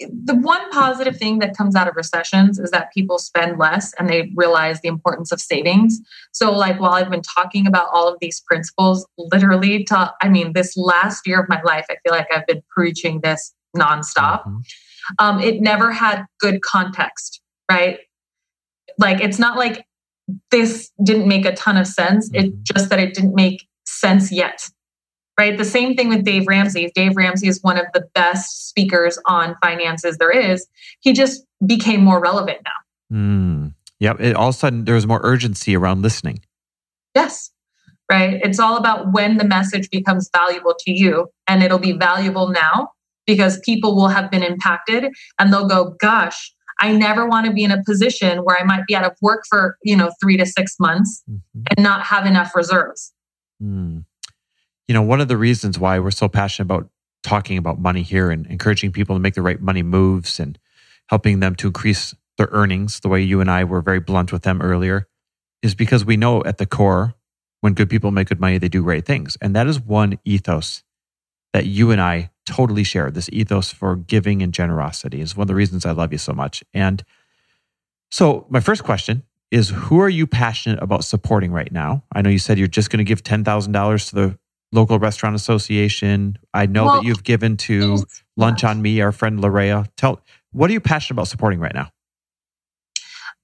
[0.00, 4.08] the one positive thing that comes out of recessions is that people spend less and
[4.08, 6.00] they realize the importance of savings.
[6.32, 10.54] So, like, while I've been talking about all of these principles, literally, to, I mean,
[10.54, 14.44] this last year of my life, I feel like I've been preaching this nonstop.
[14.46, 14.62] Mhm.
[15.18, 17.98] Um, it never had good context, right?
[18.98, 19.84] Like, it's not like
[20.50, 22.30] this didn't make a ton of sense.
[22.30, 22.44] Mhm.
[22.44, 24.70] It's just that it didn't make sense yet
[25.38, 25.56] right?
[25.56, 26.90] The same thing with Dave Ramsey.
[26.94, 30.66] Dave Ramsey is one of the best speakers on finances there is.
[31.00, 33.16] He just became more relevant now.
[33.16, 33.74] Mm.
[34.00, 34.20] Yep.
[34.20, 36.40] It, all of a sudden, there was more urgency around listening.
[37.14, 37.50] Yes.
[38.10, 38.40] Right.
[38.44, 42.90] It's all about when the message becomes valuable to you, and it'll be valuable now
[43.26, 47.64] because people will have been impacted and they'll go, gosh, I never want to be
[47.64, 50.46] in a position where I might be out of work for, you know, three to
[50.46, 51.62] six months mm-hmm.
[51.76, 53.12] and not have enough reserves.
[53.62, 54.04] Mm.
[54.88, 56.88] You know, one of the reasons why we're so passionate about
[57.22, 60.58] talking about money here and encouraging people to make the right money moves and
[61.08, 64.42] helping them to increase their earnings, the way you and I were very blunt with
[64.42, 65.08] them earlier,
[65.62, 67.14] is because we know at the core,
[67.60, 69.36] when good people make good money, they do great things.
[69.40, 70.84] And that is one ethos
[71.52, 73.10] that you and I totally share.
[73.10, 76.32] This ethos for giving and generosity is one of the reasons I love you so
[76.32, 76.62] much.
[76.74, 77.02] And
[78.10, 82.04] so, my first question is Who are you passionate about supporting right now?
[82.14, 84.38] I know you said you're just going to give $10,000 to the
[84.72, 86.38] local restaurant association.
[86.52, 88.04] I know well, that you've given to
[88.36, 89.86] Lunch on Me, our friend Larea.
[89.96, 90.20] Tell
[90.52, 91.90] what are you passionate about supporting right now?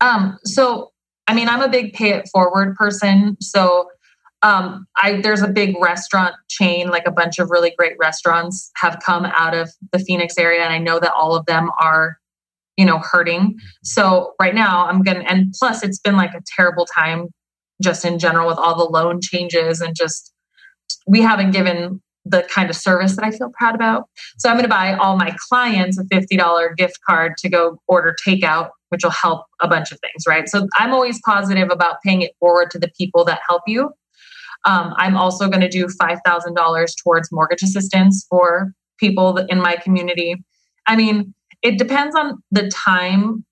[0.01, 0.93] Um, so
[1.27, 3.37] I mean, I'm a big pay it forward person.
[3.41, 3.89] So
[4.43, 8.99] um, I there's a big restaurant chain, like a bunch of really great restaurants have
[9.05, 12.19] come out of the Phoenix area, and I know that all of them are,
[12.77, 13.59] you know, hurting.
[13.85, 17.29] So right now, I'm gonna, and plus, it's been like a terrible time
[17.81, 20.32] just in general with all the loan changes and just
[21.07, 24.05] we haven't given the kind of service that I feel proud about.
[24.39, 28.15] So I'm going to buy all my clients a $50 gift card to go order
[28.27, 30.49] takeout, which will help a bunch of things, right?
[30.49, 33.91] So I'm always positive about paying it forward to the people that help you.
[34.65, 40.37] Um, I'm also going to do $5,000 towards mortgage assistance for people in my community.
[40.87, 43.45] I mean, it depends on the time,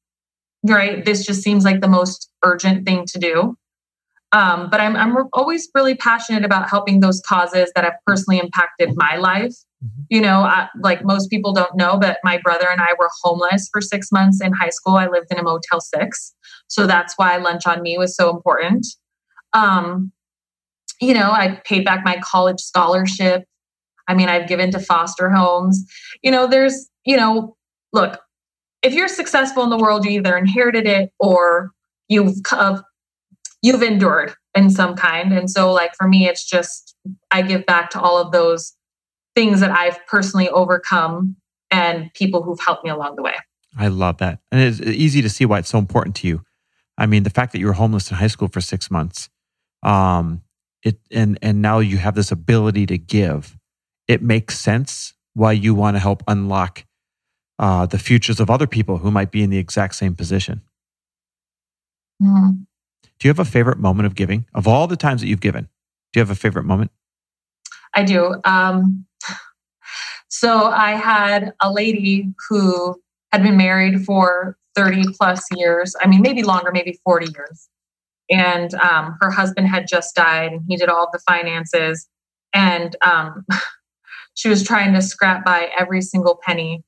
[0.64, 1.04] right?
[1.04, 3.56] This just seems like the most urgent thing to do.
[4.32, 8.92] Um, but I'm, I'm always really passionate about helping those causes that have personally impacted
[8.94, 9.54] my life.
[9.84, 10.02] Mm-hmm.
[10.08, 13.68] You know, I, like most people don't know, but my brother and I were homeless
[13.72, 14.96] for six months in high school.
[14.96, 16.34] I lived in a Motel 6.
[16.68, 18.86] So that's why Lunch on Me was so important.
[19.52, 20.12] Um,
[21.00, 23.44] you know, I paid back my college scholarship.
[24.06, 25.84] I mean, I've given to foster homes.
[26.22, 27.56] You know, there's, you know,
[27.92, 28.20] look,
[28.82, 31.72] if you're successful in the world, you either inherited it or
[32.08, 32.36] you've
[33.62, 35.32] you've endured in some kind.
[35.32, 36.96] And so, like, for me, it's just
[37.30, 38.74] I give back to all of those
[39.34, 41.36] things that I've personally overcome
[41.70, 43.34] and people who've helped me along the way.
[43.78, 44.40] I love that.
[44.50, 46.42] And it's easy to see why it's so important to you.
[46.98, 49.30] I mean, the fact that you were homeless in high school for six months,
[49.82, 50.42] um,
[50.82, 53.56] it and and now you have this ability to give.
[54.08, 56.84] It makes sense why you want to help unlock
[57.58, 60.62] uh, the futures of other people who might be in the exact same position.
[62.22, 62.62] Mm-hmm.
[63.02, 64.46] Do you have a favorite moment of giving?
[64.54, 65.64] Of all the times that you've given,
[66.12, 66.90] do you have a favorite moment?
[67.94, 68.36] I do.
[68.44, 69.06] Um,
[70.28, 73.00] so I had a lady who
[73.32, 75.94] had been married for 30 plus years.
[76.00, 77.68] I mean, maybe longer, maybe 40 years.
[78.30, 82.08] And um, her husband had just died and he did all the finances.
[82.54, 83.44] And um,
[84.34, 86.84] she was trying to scrap by every single penny.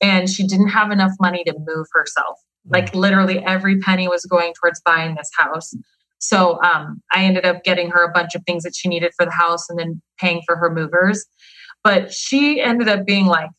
[0.00, 2.38] And she didn't have enough money to move herself.
[2.68, 5.74] Like literally every penny was going towards buying this house.
[6.18, 9.24] So um, I ended up getting her a bunch of things that she needed for
[9.24, 11.26] the house and then paying for her movers.
[11.82, 13.50] But she ended up being like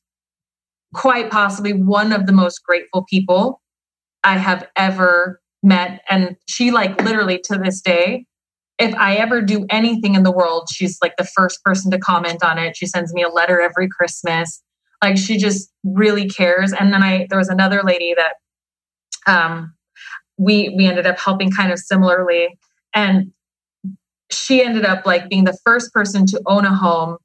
[0.93, 3.61] quite possibly one of the most grateful people
[4.23, 6.01] I have ever met.
[6.09, 8.25] And she, like, literally to this day,
[8.79, 12.43] if I ever do anything in the world, she's like the first person to comment
[12.43, 12.77] on it.
[12.77, 14.61] She sends me a letter every Christmas.
[15.01, 16.71] Like, she just really cares.
[16.71, 18.35] And then I, there was another lady that
[19.27, 19.73] um,
[20.37, 22.57] we we ended up helping kind of similarly.
[22.93, 23.31] And
[24.31, 27.17] she ended up like being the first person to own a home.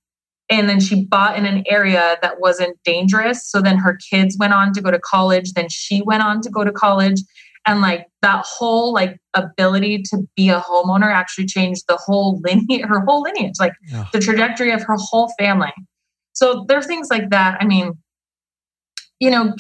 [0.51, 3.47] And then she bought in an area that wasn't dangerous.
[3.51, 5.53] So then her kids went on to go to college.
[5.53, 7.21] Then she went on to go to college.
[7.67, 12.87] And like that whole like ability to be a homeowner actually changed the whole lineage
[12.87, 14.07] her whole lineage like yeah.
[14.13, 15.73] the trajectory of her whole family.
[16.33, 17.59] So there are things like that.
[17.61, 17.93] I mean
[19.21, 19.55] you know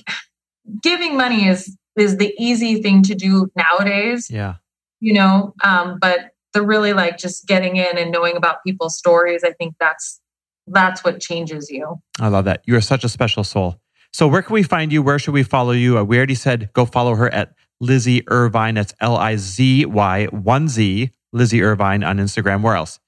[0.83, 4.31] giving money is is the easy thing to do nowadays.
[4.31, 4.55] Yeah.
[5.01, 9.45] You know, um, but the really like just getting in and knowing about people's stories,
[9.45, 10.21] I think that's
[10.67, 11.97] that's what changes you.
[12.21, 12.63] I love that.
[12.67, 13.81] You're such a special soul.
[14.13, 15.03] So where can we find you?
[15.03, 15.99] Where should we follow you?
[15.99, 18.75] Uh, we already said go follow her at Lizy Irvine.
[18.75, 22.63] That's L I Z Y one Z Lizy Irvine on Instagram.
[22.63, 22.99] Where else?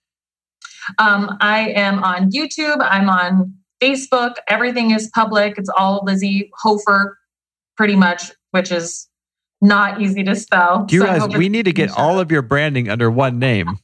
[0.99, 2.79] Um, I am on YouTube.
[2.81, 4.35] I'm on Facebook.
[4.49, 5.59] Everything is public.
[5.59, 7.19] It's all Lizy Hoeffer,
[7.77, 9.09] pretty much which is
[9.61, 10.85] not easy to spell.
[10.85, 13.79] Do you so realize we need to get all of your branding under one name?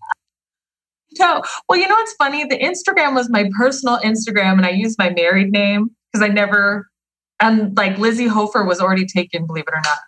[1.19, 1.43] no.
[1.69, 2.45] Well, you know what's funny?
[2.45, 6.89] The Instagram was my personal Instagram and I used my married name because I never,
[7.41, 9.99] and like Lizy Hoeffer was already taken, believe it or not.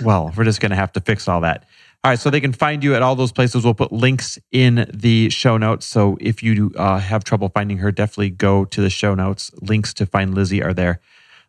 [0.02, 1.64] well, we're just going to have to fix all that.
[2.04, 3.64] All right, so they can find you at all those places.
[3.64, 5.86] We'll put links in the show notes.
[5.86, 9.52] So if you uh, have trouble finding her, definitely go to the show notes.
[9.60, 11.00] Links to find Lizy are there.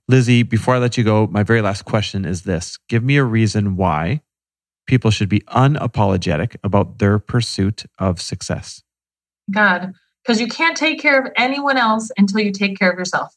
[0.09, 3.23] Lizy, before I let you go, my very last question is this Give me a
[3.23, 4.21] reason why
[4.85, 8.83] people should be unapologetic about their pursuit of success.
[9.49, 9.93] God,
[10.23, 13.35] because you can't take care of anyone else until you take care of yourself.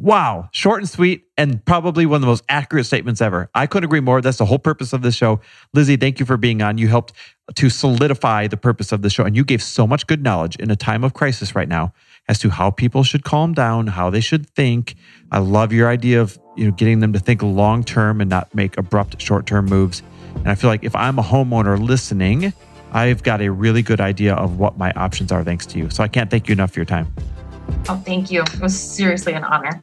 [0.00, 3.48] Wow, short and sweet, and probably one of the most accurate statements ever.
[3.54, 4.20] I couldn't agree more.
[4.20, 5.40] That's the whole purpose of this show.
[5.72, 6.78] Lizy, thank you for being on.
[6.78, 7.12] You helped
[7.54, 10.70] to solidify the purpose of the show, and you gave so much good knowledge in
[10.70, 11.92] a time of crisis right now
[12.28, 14.94] as to how people should calm down, how they should think.
[15.30, 18.54] I love your idea of you know getting them to think long term and not
[18.54, 20.02] make abrupt short term moves.
[20.36, 22.52] And I feel like if I'm a homeowner listening,
[22.92, 25.90] I've got a really good idea of what my options are thanks to you.
[25.90, 27.12] So I can't thank you enough for your time.
[27.88, 28.42] Oh, thank you.
[28.42, 29.82] It was seriously an honor.